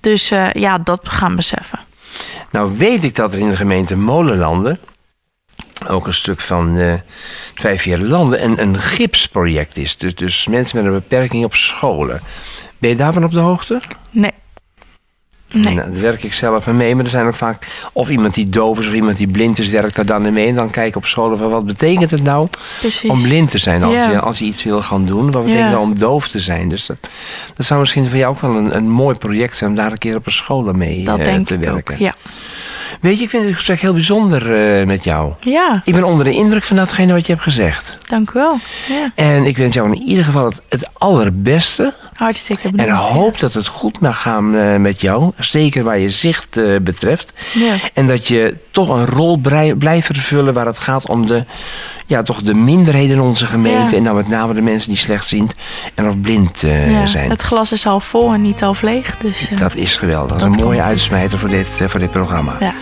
Dus 0.00 0.32
uh, 0.32 0.52
ja, 0.52 0.78
dat 0.78 1.08
gaan 1.08 1.36
beseffen. 1.36 1.78
Nou 2.50 2.78
weet 2.78 3.04
ik 3.04 3.14
dat 3.14 3.32
er 3.32 3.38
in 3.38 3.50
de 3.50 3.56
gemeente 3.56 3.96
Molenlanden, 3.96 4.78
ook 5.88 6.06
een 6.06 6.14
stuk 6.14 6.40
van 6.40 6.76
uh, 6.76 6.94
vijf 7.54 7.84
jaar 7.84 7.98
landen, 7.98 8.44
een, 8.44 8.60
een 8.60 8.78
gipsproject 8.78 9.76
is. 9.76 9.96
Dus, 9.96 10.14
dus 10.14 10.46
mensen 10.46 10.76
met 10.76 10.86
een 10.86 10.98
beperking 10.98 11.44
op 11.44 11.54
scholen. 11.54 12.20
Ben 12.78 12.90
je 12.90 12.96
daarvan 12.96 13.24
op 13.24 13.30
de 13.30 13.38
hoogte? 13.38 13.80
Nee. 14.10 14.32
Nee. 15.52 15.74
Nou, 15.74 15.90
daar 15.92 16.00
werk 16.00 16.22
ik 16.22 16.32
zelf 16.32 16.68
aan 16.68 16.76
mee, 16.76 16.94
maar 16.94 17.04
er 17.04 17.10
zijn 17.10 17.26
ook 17.26 17.34
vaak 17.34 17.66
of 17.92 18.10
iemand 18.10 18.34
die 18.34 18.48
doof 18.48 18.78
is 18.78 18.86
of 18.86 18.92
iemand 18.92 19.16
die 19.16 19.28
blind 19.28 19.58
is, 19.58 19.68
werkt 19.68 19.94
daar 19.94 20.06
dan 20.06 20.32
mee. 20.32 20.48
En 20.48 20.54
dan 20.54 20.70
kijken 20.70 20.96
op 20.96 21.06
scholen 21.06 21.38
van 21.38 21.50
wat 21.50 21.66
betekent 21.66 22.10
het 22.10 22.22
nou 22.22 22.48
Precies. 22.78 23.10
om 23.10 23.22
blind 23.22 23.50
te 23.50 23.58
zijn 23.58 23.82
als, 23.82 23.94
ja. 23.94 24.10
je, 24.10 24.20
als 24.20 24.38
je 24.38 24.44
iets 24.44 24.62
wil 24.62 24.82
gaan 24.82 25.04
doen. 25.04 25.30
Wat 25.30 25.44
betekent 25.44 25.64
ja. 25.64 25.70
nou 25.70 25.82
om 25.82 25.98
doof 25.98 26.28
te 26.28 26.40
zijn? 26.40 26.68
Dus 26.68 26.86
dat, 26.86 27.08
dat 27.54 27.66
zou 27.66 27.80
misschien 27.80 28.08
voor 28.08 28.18
jou 28.18 28.34
ook 28.34 28.40
wel 28.40 28.54
een, 28.54 28.76
een 28.76 28.90
mooi 28.90 29.16
project 29.16 29.56
zijn 29.56 29.70
om 29.70 29.76
daar 29.76 29.92
een 29.92 29.98
keer 29.98 30.16
op 30.16 30.26
een 30.26 30.32
school 30.32 30.62
mee 30.62 31.04
dat 31.04 31.18
uh, 31.18 31.24
denk 31.24 31.46
te 31.46 31.54
ik 31.54 31.60
werken. 31.60 31.94
Ook, 31.94 32.00
ja. 32.00 32.14
Weet 33.00 33.18
je, 33.18 33.24
ik 33.24 33.30
vind 33.30 33.44
het 33.44 33.54
gesprek 33.54 33.80
heel 33.80 33.92
bijzonder 33.92 34.54
eh, 34.54 34.86
met 34.86 35.04
jou. 35.04 35.32
Ja, 35.40 35.82
Ik 35.84 35.94
ben 35.94 36.04
onder 36.04 36.24
de 36.24 36.32
indruk 36.32 36.64
van 36.64 36.76
datgene 36.76 37.12
wat 37.12 37.26
je 37.26 37.32
hebt 37.32 37.44
gezegd. 37.44 37.96
dank 38.08 38.30
u 38.30 38.32
wel. 38.32 38.58
Ja, 38.88 39.12
En 39.14 39.44
ik 39.44 39.56
wens 39.56 39.74
jou 39.74 39.92
in 39.92 40.02
ieder 40.02 40.24
geval 40.24 40.44
het, 40.44 40.62
het 40.68 40.88
allerbeste. 40.92 41.94
Hartstikke 42.20 42.62
En 42.68 42.70
bedankt. 42.76 42.92
hoop 43.02 43.38
dat 43.38 43.52
het 43.52 43.66
goed 43.66 44.00
mag 44.00 44.22
gaan 44.22 44.54
eh, 44.56 44.76
met 44.76 45.00
jou. 45.00 45.32
Zeker 45.38 45.84
waar 45.84 45.98
je 45.98 46.10
zicht 46.10 46.56
eh, 46.56 46.76
betreft. 46.82 47.32
Ja. 47.54 47.74
En 47.94 48.06
dat 48.06 48.28
je 48.28 48.56
toch 48.70 48.88
een 48.88 49.06
rol 49.06 49.36
brei- 49.36 49.74
blijft 49.74 50.06
vervullen 50.06 50.54
waar 50.54 50.66
het 50.66 50.78
gaat 50.78 51.08
om 51.08 51.26
de, 51.26 51.44
ja, 52.06 52.22
toch 52.22 52.42
de 52.42 52.54
minderheden 52.54 53.16
in 53.16 53.22
onze 53.22 53.46
gemeente. 53.46 53.90
Ja. 53.90 53.96
En 53.96 54.04
dan 54.04 54.14
met 54.14 54.28
name 54.28 54.54
de 54.54 54.60
mensen 54.60 54.88
die 54.88 54.98
slechtziend 54.98 55.54
en 55.94 56.08
of 56.08 56.20
blind 56.20 56.62
eh, 56.62 56.86
Ja, 56.86 57.06
zijn. 57.06 57.30
Het 57.30 57.42
glas 57.42 57.72
is 57.72 57.84
half 57.84 58.04
vol 58.04 58.32
en 58.32 58.42
niet 58.42 58.60
half 58.60 58.82
leeg. 58.82 59.16
Dus 59.22 59.48
eh, 59.48 59.58
Dat 59.58 59.74
is 59.74 59.96
geweldig. 59.96 60.38
Dat 60.38 60.48
is 60.50 60.56
een 60.56 60.62
mooie 60.64 60.82
uitsmijter 60.82 61.38
voor 61.38 61.48
dit, 61.48 61.68
eh, 61.80 61.88
voor 61.88 62.00
dit 62.00 62.10
programma. 62.10 62.56
ja. 62.60 62.72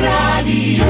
Radio. 0.00 0.84